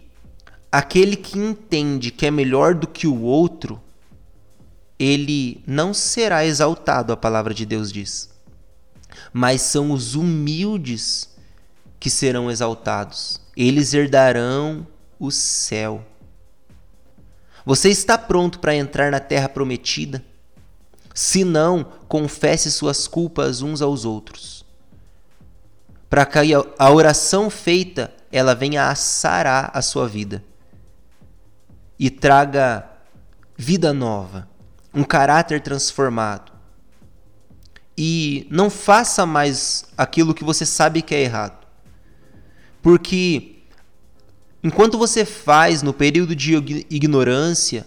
aquele 0.72 1.16
que 1.16 1.38
entende 1.38 2.12
que 2.12 2.26
é 2.26 2.32
melhor 2.32 2.74
do 2.74 2.88
que 2.88 3.08
o 3.08 3.22
outro, 3.22 3.82
ele 5.00 5.64
não 5.66 5.94
será 5.94 6.46
exaltado, 6.46 7.12
a 7.12 7.18
palavra 7.18 7.54
de 7.54 7.66
Deus 7.66 7.92
diz. 7.92 8.30
Mas 9.32 9.62
são 9.62 9.92
os 9.92 10.16
humildes 10.16 11.30
que 12.00 12.10
serão 12.10 12.50
exaltados. 12.50 13.42
Eles 13.56 13.94
herdarão 13.94 14.86
o 15.20 15.32
céu. 15.32 16.04
Você 17.66 17.90
está 17.90 18.18
pronto 18.18 18.60
para 18.60 18.76
entrar 18.76 19.12
na 19.12 19.20
terra 19.20 19.48
prometida? 19.48 20.24
Se 21.14 21.44
não, 21.44 21.84
confesse 22.08 22.72
suas 22.72 23.08
culpas 23.08 23.62
uns 23.62 23.82
aos 23.82 24.04
outros. 24.04 24.66
Para 26.10 26.26
que 26.26 26.40
a 26.78 26.92
oração 26.92 27.50
feita 27.50 28.14
ela 28.32 28.54
venha 28.54 28.90
a 28.90 28.96
sarar 28.96 29.72
a 29.74 29.82
sua 29.82 30.08
vida 30.08 30.44
e 31.98 32.10
traga 32.10 32.88
vida 33.56 33.94
nova 33.94 34.48
um 34.94 35.04
caráter 35.04 35.62
transformado. 35.62 36.52
E 37.98 38.48
não 38.50 38.70
faça 38.70 39.26
mais 39.26 39.86
aquilo 39.98 40.34
que 40.34 40.44
você 40.44 40.66
sabe 40.66 41.02
que 41.02 41.14
é 41.14 41.22
errado. 41.22 41.66
Porque 42.82 43.60
enquanto 44.64 44.98
você 44.98 45.26
faz 45.26 45.82
no 45.82 45.94
período 45.94 46.36
de 46.36 46.54
ignorância, 46.90 47.86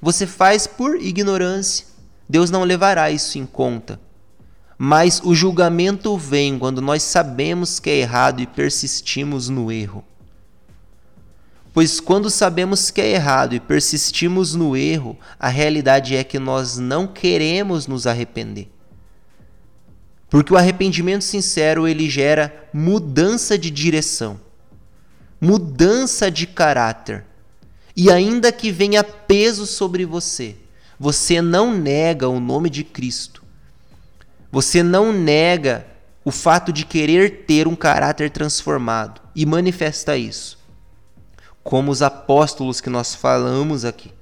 você 0.00 0.26
faz 0.26 0.66
por 0.66 0.96
ignorância. 1.00 1.86
Deus 2.28 2.50
não 2.50 2.64
levará 2.64 3.10
isso 3.10 3.38
em 3.38 3.46
conta. 3.46 4.00
Mas 4.76 5.20
o 5.22 5.34
julgamento 5.34 6.16
vem 6.16 6.58
quando 6.58 6.80
nós 6.80 7.02
sabemos 7.02 7.78
que 7.78 7.90
é 7.90 7.98
errado 7.98 8.40
e 8.40 8.46
persistimos 8.46 9.48
no 9.48 9.70
erro. 9.70 10.04
Pois 11.74 11.98
quando 11.98 12.30
sabemos 12.30 12.92
que 12.92 13.00
é 13.00 13.10
errado 13.10 13.52
e 13.52 13.58
persistimos 13.58 14.54
no 14.54 14.76
erro, 14.76 15.18
a 15.40 15.48
realidade 15.48 16.14
é 16.14 16.22
que 16.22 16.38
nós 16.38 16.78
não 16.78 17.04
queremos 17.04 17.88
nos 17.88 18.06
arrepender. 18.06 18.70
Porque 20.30 20.54
o 20.54 20.56
arrependimento 20.56 21.24
sincero 21.24 21.88
ele 21.88 22.08
gera 22.08 22.68
mudança 22.72 23.58
de 23.58 23.72
direção, 23.72 24.40
mudança 25.40 26.30
de 26.30 26.46
caráter. 26.46 27.24
E 27.96 28.08
ainda 28.08 28.52
que 28.52 28.70
venha 28.70 29.02
peso 29.02 29.66
sobre 29.66 30.04
você, 30.04 30.54
você 30.96 31.42
não 31.42 31.76
nega 31.76 32.28
o 32.28 32.38
nome 32.38 32.70
de 32.70 32.84
Cristo. 32.84 33.42
Você 34.52 34.80
não 34.80 35.12
nega 35.12 35.84
o 36.24 36.30
fato 36.30 36.72
de 36.72 36.86
querer 36.86 37.44
ter 37.48 37.66
um 37.66 37.74
caráter 37.74 38.30
transformado 38.30 39.20
e 39.34 39.44
manifesta 39.44 40.16
isso 40.16 40.62
como 41.64 41.90
os 41.90 42.02
apóstolos 42.02 42.80
que 42.80 42.90
nós 42.90 43.14
falamos 43.14 43.86
aqui. 43.86 44.12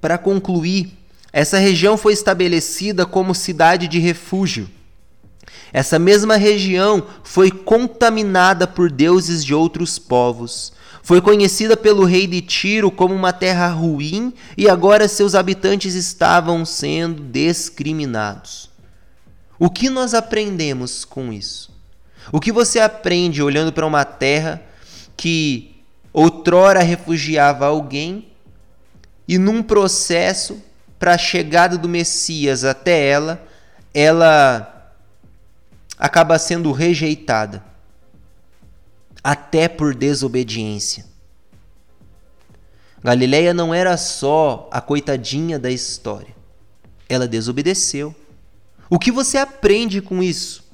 Para 0.00 0.18
concluir, 0.18 0.92
essa 1.32 1.58
região 1.58 1.96
foi 1.96 2.12
estabelecida 2.12 3.06
como 3.06 3.34
cidade 3.34 3.86
de 3.86 4.00
refúgio. 4.00 4.68
Essa 5.72 5.98
mesma 5.98 6.36
região 6.36 7.06
foi 7.22 7.50
contaminada 7.50 8.66
por 8.66 8.90
deuses 8.90 9.44
de 9.44 9.54
outros 9.54 9.98
povos. 9.98 10.72
Foi 11.02 11.20
conhecida 11.20 11.76
pelo 11.76 12.04
rei 12.04 12.26
de 12.26 12.40
Tiro 12.40 12.90
como 12.90 13.14
uma 13.14 13.32
terra 13.32 13.68
ruim 13.68 14.34
e 14.56 14.68
agora 14.68 15.06
seus 15.06 15.34
habitantes 15.36 15.94
estavam 15.94 16.64
sendo 16.64 17.22
discriminados. 17.22 18.70
O 19.58 19.70
que 19.70 19.88
nós 19.88 20.14
aprendemos 20.14 21.04
com 21.04 21.32
isso? 21.32 21.70
O 22.32 22.40
que 22.40 22.50
você 22.50 22.80
aprende 22.80 23.42
olhando 23.42 23.72
para 23.72 23.86
uma 23.86 24.04
terra 24.04 24.60
que 25.16 25.82
outrora 26.12 26.82
refugiava 26.82 27.66
alguém 27.66 28.28
e 29.26 29.38
num 29.38 29.62
processo 29.62 30.62
para 30.98 31.14
a 31.14 31.18
chegada 31.18 31.76
do 31.76 31.88
Messias 31.88 32.64
até 32.64 33.06
ela, 33.06 33.46
ela 33.92 34.94
acaba 35.98 36.38
sendo 36.38 36.72
rejeitada 36.72 37.64
até 39.22 39.68
por 39.68 39.94
desobediência. 39.94 41.04
Galileia 43.02 43.52
não 43.52 43.74
era 43.74 43.96
só 43.96 44.68
a 44.72 44.80
coitadinha 44.80 45.58
da 45.58 45.70
história. 45.70 46.34
Ela 47.08 47.28
desobedeceu. 47.28 48.14
O 48.90 48.98
que 48.98 49.12
você 49.12 49.38
aprende 49.38 50.00
com 50.00 50.22
isso? 50.22 50.65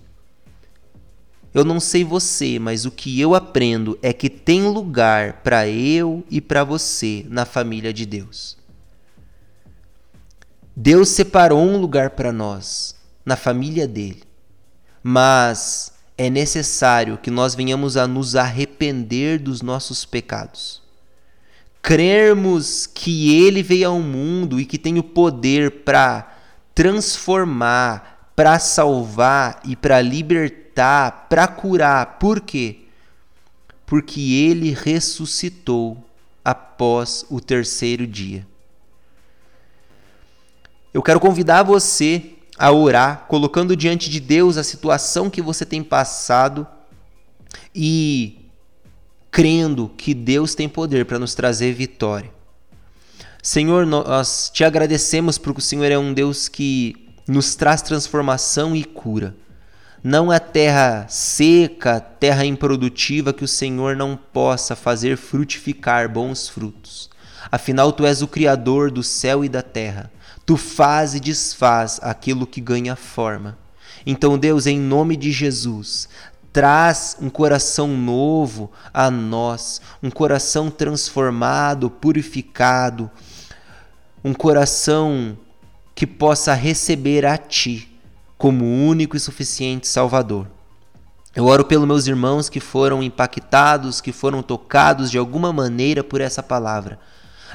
Eu 1.55 1.65
não 1.65 1.79
sei 1.79 2.03
você, 2.03 2.59
mas 2.59 2.87
o 2.87 2.91
que 2.91 3.21
eu 3.21 3.35
aprendo 3.35 3.99
é 4.01 4.13
que 4.13 4.31
tem 4.31 4.69
lugar 4.69 5.43
para 5.43 5.69
eu 5.69 6.25
e 6.31 6.41
para 6.41 6.65
você 6.65 7.27
na 7.29 7.45
família 7.45 7.93
de 7.93 8.07
Deus. 8.07 8.57
Deus 10.75 11.11
separou 11.11 11.63
um 11.63 11.77
lugar 11.77 12.11
para 12.11 12.33
nós 12.33 12.97
na 13.25 13.37
família 13.37 13.87
dele, 13.87 14.23
mas 15.03 15.93
é 16.17 16.31
necessário 16.31 17.19
que 17.19 17.31
nós 17.31 17.55
venhamos 17.55 17.99
a 17.99 18.07
nos 18.07 18.35
arrepender 18.35 19.39
dos 19.39 19.61
nossos 19.61 20.07
pecados. 20.07 20.81
Crermos 21.83 22.87
que 22.87 23.45
ele 23.45 23.63
veio 23.63 23.91
ao 23.91 24.01
mundo 24.01 24.59
e 24.59 24.65
que 24.65 24.79
tem 24.79 24.99
o 24.99 25.03
poder 25.03 25.83
para 25.83 26.35
transformar, 26.75 28.31
para 28.35 28.59
salvar 28.59 29.61
e 29.65 29.77
para 29.77 30.01
libertar 30.01 30.62
libertar, 30.73 31.27
para 31.29 31.47
curar. 31.47 32.19
Por 32.19 32.41
quê? 32.41 32.79
Porque 33.87 34.21
ele 34.21 34.71
ressuscitou 34.71 36.03
após 36.45 37.25
o 37.31 37.41
terceiro 37.41 38.07
dia. 38.07 38.47
Eu 40.93 41.03
quero 41.03 41.21
convidar 41.21 41.63
você 41.63 42.33
a 42.59 42.71
orar, 42.71 43.27
colocando 43.29 43.77
diante 43.77 44.11
de 44.11 44.21
Deus 44.21 44.57
a 44.57 44.65
situação 44.65 45.31
que 45.31 45.43
você 45.43 45.65
tem 45.65 45.83
passado 45.83 46.67
e 47.75 48.39
crendo 49.31 49.91
que 49.97 50.13
Deus 50.13 50.55
tem 50.55 50.69
poder 50.69 51.07
para 51.07 51.19
nos 51.19 51.35
trazer 51.35 51.73
vitória. 51.73 52.31
Senhor, 53.43 53.87
nós 53.87 54.51
te 54.53 54.63
agradecemos 54.63 55.39
porque 55.39 55.61
o 55.61 55.63
Senhor 55.63 55.91
é 55.91 55.99
um 55.99 56.13
Deus 56.13 56.49
que 56.49 57.09
nos 57.27 57.55
traz 57.55 57.83
transformação 57.83 58.77
e 58.77 58.85
cura. 58.85 59.35
Não 60.05 60.33
é 60.33 60.41
terra 60.41 61.07
seca, 61.09 62.01
terra 62.01 62.45
improdutiva 62.45 63.33
que 63.33 63.45
o 63.45 63.49
Senhor 63.49 63.95
não 63.95 64.17
possa 64.17 64.75
fazer 64.75 65.17
frutificar 65.17 66.09
bons 66.09 66.49
frutos. 66.49 67.09
Afinal, 67.53 67.93
tu 67.93 68.05
és 68.05 68.21
o 68.21 68.27
Criador 68.27 68.91
do 68.91 69.05
céu 69.05 69.45
e 69.45 69.49
da 69.49 69.63
terra. 69.63 70.11
Tu 70.45 70.57
faz 70.57 71.15
e 71.15 71.21
desfaz 71.21 72.01
aquilo 72.03 72.49
que 72.49 72.61
ganha 72.61 72.97
forma. 72.97 73.57
Então, 74.05 74.37
Deus, 74.37 74.67
em 74.67 74.81
nome 74.81 75.17
de 75.17 75.31
Jesus, 75.31 76.09
traz 76.53 77.17
um 77.21 77.31
coração 77.31 77.87
novo 77.87 78.73
a 78.93 79.09
nós, 79.09 79.81
um 80.03 80.11
coração 80.11 80.69
transformado, 80.69 81.89
purificado, 81.89 83.09
um 84.25 84.35
coração 84.35 85.39
que 85.95 86.09
possa 86.09 86.55
receber 86.55 87.25
a 87.25 87.39
Ti 87.39 87.92
como 88.43 88.65
único 88.65 89.17
e 89.17 89.21
suficiente 89.21 89.87
Salvador. 89.87 90.49
Eu 91.33 91.45
oro 91.45 91.65
pelos 91.65 91.87
meus 91.87 92.09
irmãos 92.09 92.49
que 92.49 92.59
foram 92.59 93.01
impactados, 93.01 94.01
que 94.01 94.11
foram 94.11 94.43
tocados 94.43 95.13
de 95.13 95.17
alguma 95.17 95.53
maneira 95.53 96.03
por 96.03 96.21
essa 96.21 96.43
palavra. 96.43 96.99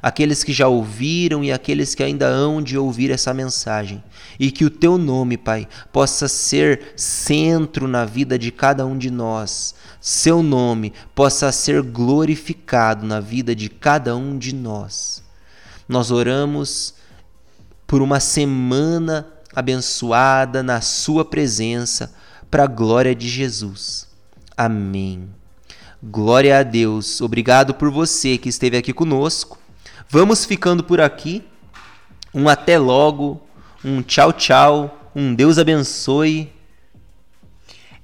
Aqueles 0.01 0.45
que 0.45 0.53
já 0.53 0.69
ouviram 0.69 1.43
e 1.43 1.51
aqueles 1.51 1.93
que 1.93 2.01
ainda 2.01 2.27
hão 2.27 2.61
de 2.61 2.77
ouvir 2.77 3.11
essa 3.11 3.33
mensagem. 3.33 4.01
E 4.39 4.49
que 4.49 4.63
o 4.63 4.69
teu 4.69 4.97
nome, 4.97 5.35
Pai, 5.35 5.67
possa 5.91 6.29
ser 6.29 6.93
centro 6.95 7.85
na 7.85 8.05
vida 8.05 8.39
de 8.39 8.49
cada 8.49 8.85
um 8.85 8.97
de 8.97 9.11
nós. 9.11 9.75
Seu 9.99 10.41
nome 10.41 10.93
possa 11.13 11.51
ser 11.51 11.81
glorificado 11.81 13.05
na 13.05 13.19
vida 13.19 13.53
de 13.53 13.67
cada 13.67 14.15
um 14.15 14.37
de 14.37 14.55
nós. 14.55 15.21
Nós 15.85 16.11
oramos 16.11 16.93
por 17.85 18.01
uma 18.01 18.21
semana 18.21 19.33
abençoada 19.57 20.61
na 20.61 20.81
Sua 20.81 21.25
presença, 21.25 22.13
para 22.51 22.65
a 22.65 22.67
glória 22.67 23.15
de 23.15 23.27
Jesus. 23.27 24.07
Amém. 24.55 25.27
Glória 26.01 26.59
a 26.59 26.61
Deus. 26.61 27.21
Obrigado 27.21 27.73
por 27.73 27.89
você 27.89 28.37
que 28.37 28.49
esteve 28.49 28.77
aqui 28.77 28.93
conosco. 28.93 29.57
Vamos 30.07 30.45
ficando 30.45 30.83
por 30.83 31.01
aqui. 31.01 31.43
Um 32.31 32.47
até 32.47 32.77
logo, 32.77 33.41
um 33.83 34.03
tchau, 34.03 34.31
tchau, 34.31 35.11
um 35.15 35.33
Deus 35.33 35.57
abençoe. 35.57 36.53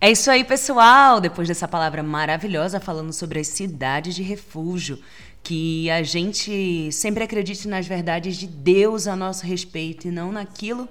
É 0.02 0.10
isso 0.10 0.32
aí, 0.32 0.44
pessoal. 0.44 1.22
Depois 1.22 1.48
dessa 1.48 1.68
palavra 1.68 2.02
maravilhosa 2.02 2.80
falando 2.80 3.14
sobre 3.14 3.40
as 3.40 3.48
cidades 3.48 4.16
de 4.16 4.24
refúgio, 4.24 5.00
que 5.44 5.90
a 5.90 6.02
gente 6.02 6.90
sempre 6.92 7.24
acredite 7.24 7.68
nas 7.68 7.86
verdades 7.86 8.38
de 8.38 8.48
Deus 8.48 9.08
a 9.08 9.16
nosso 9.16 9.46
respeito 9.46 10.08
e 10.08 10.12
não 10.12 10.32
naquilo 10.32 10.88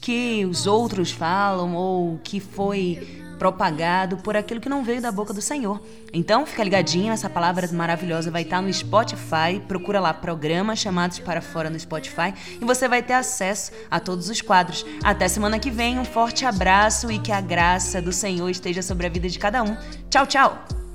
que 0.00 0.46
os 0.46 0.66
outros 0.66 1.10
falam 1.10 1.74
ou 1.74 2.18
que 2.22 2.38
foi 2.38 3.24
propagado 3.38 4.18
por 4.18 4.36
aquilo 4.36 4.60
que 4.60 4.68
não 4.68 4.84
veio 4.84 5.00
da 5.00 5.10
boca 5.10 5.32
do 5.32 5.42
Senhor. 5.42 5.80
Então, 6.12 6.46
fica 6.46 6.62
ligadinho, 6.62 7.12
essa 7.12 7.28
palavra 7.28 7.68
maravilhosa 7.72 8.30
vai 8.30 8.42
estar 8.42 8.62
no 8.62 8.72
Spotify. 8.72 9.60
Procura 9.66 10.00
lá 10.00 10.14
programas 10.14 10.78
chamados 10.78 11.18
para 11.18 11.42
fora 11.42 11.68
no 11.68 11.78
Spotify 11.78 12.32
e 12.60 12.64
você 12.64 12.88
vai 12.88 13.02
ter 13.02 13.14
acesso 13.14 13.72
a 13.90 14.00
todos 14.00 14.30
os 14.30 14.40
quadros. 14.40 14.86
Até 15.02 15.28
semana 15.28 15.58
que 15.58 15.70
vem, 15.70 15.98
um 15.98 16.04
forte 16.04 16.44
abraço 16.46 17.10
e 17.10 17.18
que 17.18 17.32
a 17.32 17.40
graça 17.40 18.00
do 18.00 18.12
Senhor 18.12 18.48
esteja 18.48 18.82
sobre 18.82 19.06
a 19.06 19.10
vida 19.10 19.28
de 19.28 19.38
cada 19.38 19.62
um. 19.62 19.76
Tchau. 20.08 20.26
Tchau, 20.26 20.85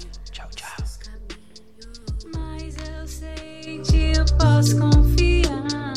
eu 4.18 4.26
posso 4.38 4.78
confiar. 4.78 5.94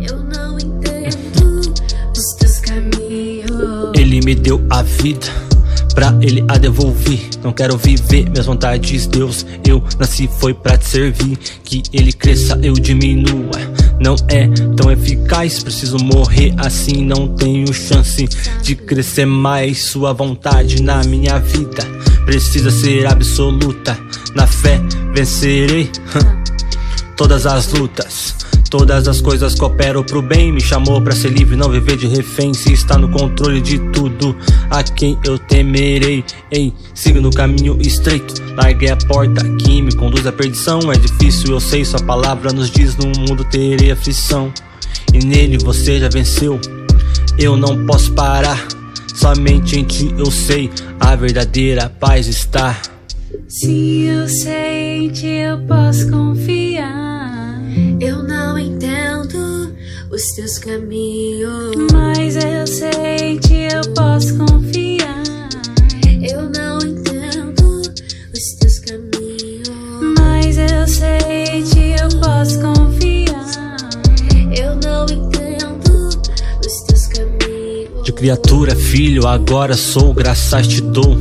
Eu 0.00 0.18
não 0.24 0.58
entendo 0.58 1.72
os 2.16 2.34
teus 2.34 2.58
caminhos. 2.60 3.92
Ele 3.94 4.20
me 4.22 4.34
deu 4.34 4.64
a 4.70 4.82
vida 4.82 5.26
pra 5.94 6.14
ele 6.20 6.44
a 6.46 6.58
devolver. 6.58 7.20
Não 7.42 7.52
quero 7.52 7.76
viver 7.78 8.28
minhas 8.28 8.46
vontades, 8.46 9.06
Deus. 9.06 9.46
Eu 9.66 9.82
nasci 9.98 10.28
foi 10.38 10.52
pra 10.52 10.76
te 10.76 10.86
servir. 10.86 11.38
Que 11.64 11.82
ele 11.92 12.12
cresça, 12.12 12.58
eu 12.62 12.74
diminua. 12.74 13.76
Não 13.98 14.14
é 14.28 14.46
tão 14.76 14.90
eficaz, 14.92 15.62
preciso 15.62 15.96
morrer 15.98 16.54
assim. 16.58 17.02
Não 17.02 17.28
tenho 17.28 17.72
chance 17.72 18.28
de 18.62 18.76
crescer 18.76 19.24
mais. 19.24 19.84
Sua 19.84 20.12
vontade 20.12 20.82
na 20.82 21.02
minha 21.04 21.38
vida 21.38 21.82
precisa 22.26 22.70
ser 22.70 23.06
absoluta. 23.06 23.98
Na 24.34 24.46
fé 24.46 24.78
vencerei 25.14 25.90
todas 27.16 27.46
as 27.46 27.72
lutas. 27.72 28.36
Todas 28.70 29.08
as 29.08 29.20
coisas 29.20 29.54
cooperam 29.54 30.02
pro 30.02 30.20
bem. 30.20 30.52
Me 30.52 30.60
chamou 30.60 31.00
pra 31.00 31.14
ser 31.14 31.30
livre, 31.30 31.56
não 31.56 31.70
viver 31.70 31.96
de 31.96 32.06
refém. 32.06 32.52
Se 32.52 32.72
está 32.72 32.98
no 32.98 33.08
controle 33.08 33.60
de 33.60 33.78
tudo, 33.90 34.36
a 34.70 34.82
quem 34.82 35.18
eu 35.24 35.38
temerei. 35.38 36.24
Ei, 36.50 36.72
siga 36.94 37.20
no 37.20 37.30
caminho 37.30 37.78
estreito. 37.80 38.34
Larguei 38.54 38.90
a 38.90 38.96
porta 38.96 39.42
que 39.56 39.80
me 39.80 39.94
conduz 39.94 40.26
à 40.26 40.32
perdição. 40.32 40.80
É 40.92 40.96
difícil, 40.96 41.52
eu 41.52 41.60
sei. 41.60 41.84
Sua 41.84 42.00
palavra 42.00 42.52
nos 42.52 42.70
diz: 42.70 42.96
no 42.96 43.06
mundo 43.06 43.44
terei 43.44 43.90
aflição. 43.90 44.52
E 45.12 45.18
nele 45.24 45.58
você 45.58 46.00
já 46.00 46.08
venceu. 46.08 46.60
Eu 47.38 47.56
não 47.56 47.86
posso 47.86 48.12
parar. 48.12 48.66
Somente 49.14 49.78
em 49.78 49.84
ti 49.84 50.14
eu 50.18 50.30
sei. 50.30 50.70
A 50.98 51.14
verdadeira 51.14 51.88
paz 51.88 52.26
está. 52.26 52.76
Se 53.48 54.06
eu 54.06 54.28
sei 54.28 55.06
em 55.06 55.08
ti 55.08 55.28
eu 55.28 55.58
posso 55.66 56.10
confiar. 56.10 57.62
Eu 58.00 58.22
não 58.24 58.58
entendo 58.58 59.72
os 60.10 60.22
teus 60.34 60.58
caminhos. 60.58 61.76
Mas 61.92 62.34
eu 62.34 62.66
sei 62.66 63.16
em 63.20 63.38
ti 63.38 63.68
eu 63.72 63.94
posso 63.94 64.36
confiar. 64.36 65.22
Eu 66.20 66.50
não 66.50 66.78
entendo 66.80 67.82
os 68.34 68.54
teus 68.58 68.80
caminhos. 68.80 69.68
Mas 70.18 70.58
eu 70.58 70.88
sei 70.88 71.44
em 71.52 71.62
ti 71.62 71.94
eu 72.00 72.20
posso 72.20 72.60
confiar. 72.60 73.76
Eu 74.56 74.74
não 74.74 75.04
entendo 75.04 76.08
os 76.66 76.80
teus 76.88 77.06
caminhos. 77.06 78.02
De 78.04 78.12
criatura, 78.12 78.74
filho, 78.74 79.24
agora 79.28 79.76
sou, 79.76 80.12
graças 80.12 80.66
te 80.66 80.80
dou. 80.80 81.16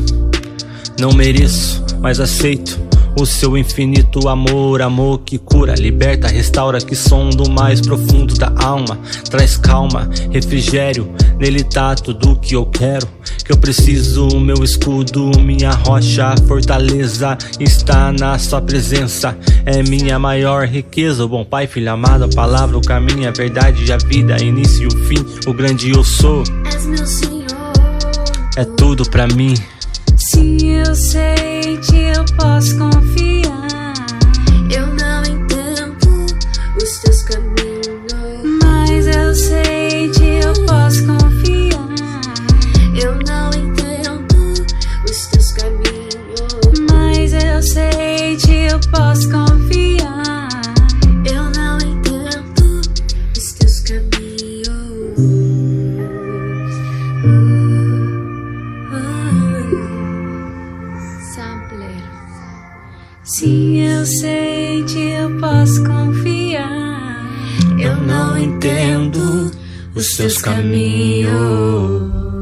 Não 0.99 1.13
mereço, 1.13 1.84
mas 2.05 2.19
aceito 2.19 2.79
o 3.19 3.25
seu 3.25 3.57
infinito 3.57 4.29
amor, 4.29 4.79
amor 4.79 5.21
que 5.21 5.39
cura, 5.39 5.73
liberta, 5.73 6.27
restaura, 6.27 6.79
que 6.79 6.95
som 6.95 7.31
do 7.31 7.49
mais 7.49 7.81
profundo 7.81 8.35
da 8.35 8.53
alma, 8.63 8.99
traz 9.27 9.57
calma, 9.57 10.07
refrigério, 10.31 11.11
nele 11.39 11.63
tá 11.63 11.95
tudo 11.95 12.35
que 12.35 12.55
eu 12.55 12.63
quero. 12.67 13.07
Que 13.43 13.51
eu 13.51 13.57
preciso, 13.57 14.39
meu 14.39 14.63
escudo, 14.63 15.31
minha 15.39 15.71
rocha, 15.71 16.35
fortaleza 16.47 17.35
está 17.59 18.11
na 18.11 18.37
sua 18.37 18.61
presença, 18.61 19.35
é 19.65 19.81
minha 19.81 20.19
maior 20.19 20.67
riqueza. 20.67 21.25
O 21.25 21.27
bom 21.27 21.43
pai, 21.43 21.65
filho 21.65 21.91
amado, 21.91 22.25
a 22.25 22.27
palavra, 22.27 22.77
o 22.77 22.81
caminho, 22.81 23.27
a 23.27 23.31
verdade 23.31 23.83
e 23.83 23.91
a 23.91 23.97
vida, 23.97 24.39
início 24.43 24.83
e 24.83 24.87
o 24.87 25.05
fim, 25.05 25.25
o 25.47 25.53
grande 25.53 25.89
eu 25.89 26.03
sou, 26.03 26.43
És 26.67 26.85
meu 26.85 27.07
Senhor. 27.07 27.45
é 28.57 28.63
tudo 28.63 29.09
pra 29.09 29.25
mim. 29.25 29.55
Se 30.17 30.67
eu 30.67 30.95
sei 30.95 31.54
em 31.75 31.79
ti 31.81 32.01
eu 32.03 32.23
posso 32.37 32.77
confiar. 32.77 33.93
Eu 34.71 34.87
não 34.95 35.21
entendo 35.23 36.25
os 36.77 36.99
teus 36.99 37.21
caminhos. 37.23 38.13
Mas 38.63 39.07
eu 39.07 39.35
sei 39.35 40.05
em 40.05 40.11
ti 40.11 40.39
eu 40.41 40.53
posso 40.65 41.05
confiar. 41.05 41.89
Eu 42.95 43.15
não 43.27 43.49
entendo 43.49 44.65
os 45.03 45.27
teus 45.27 45.51
caminhos. 45.51 46.79
Mas 46.89 47.33
eu 47.33 47.61
sei 47.61 48.33
em 48.33 48.37
ti 48.37 48.55
eu 48.71 48.79
posso 48.91 49.29
confiar. 49.29 49.54
Os 69.95 70.15
teus 70.15 70.37
caminhos. 70.37 72.34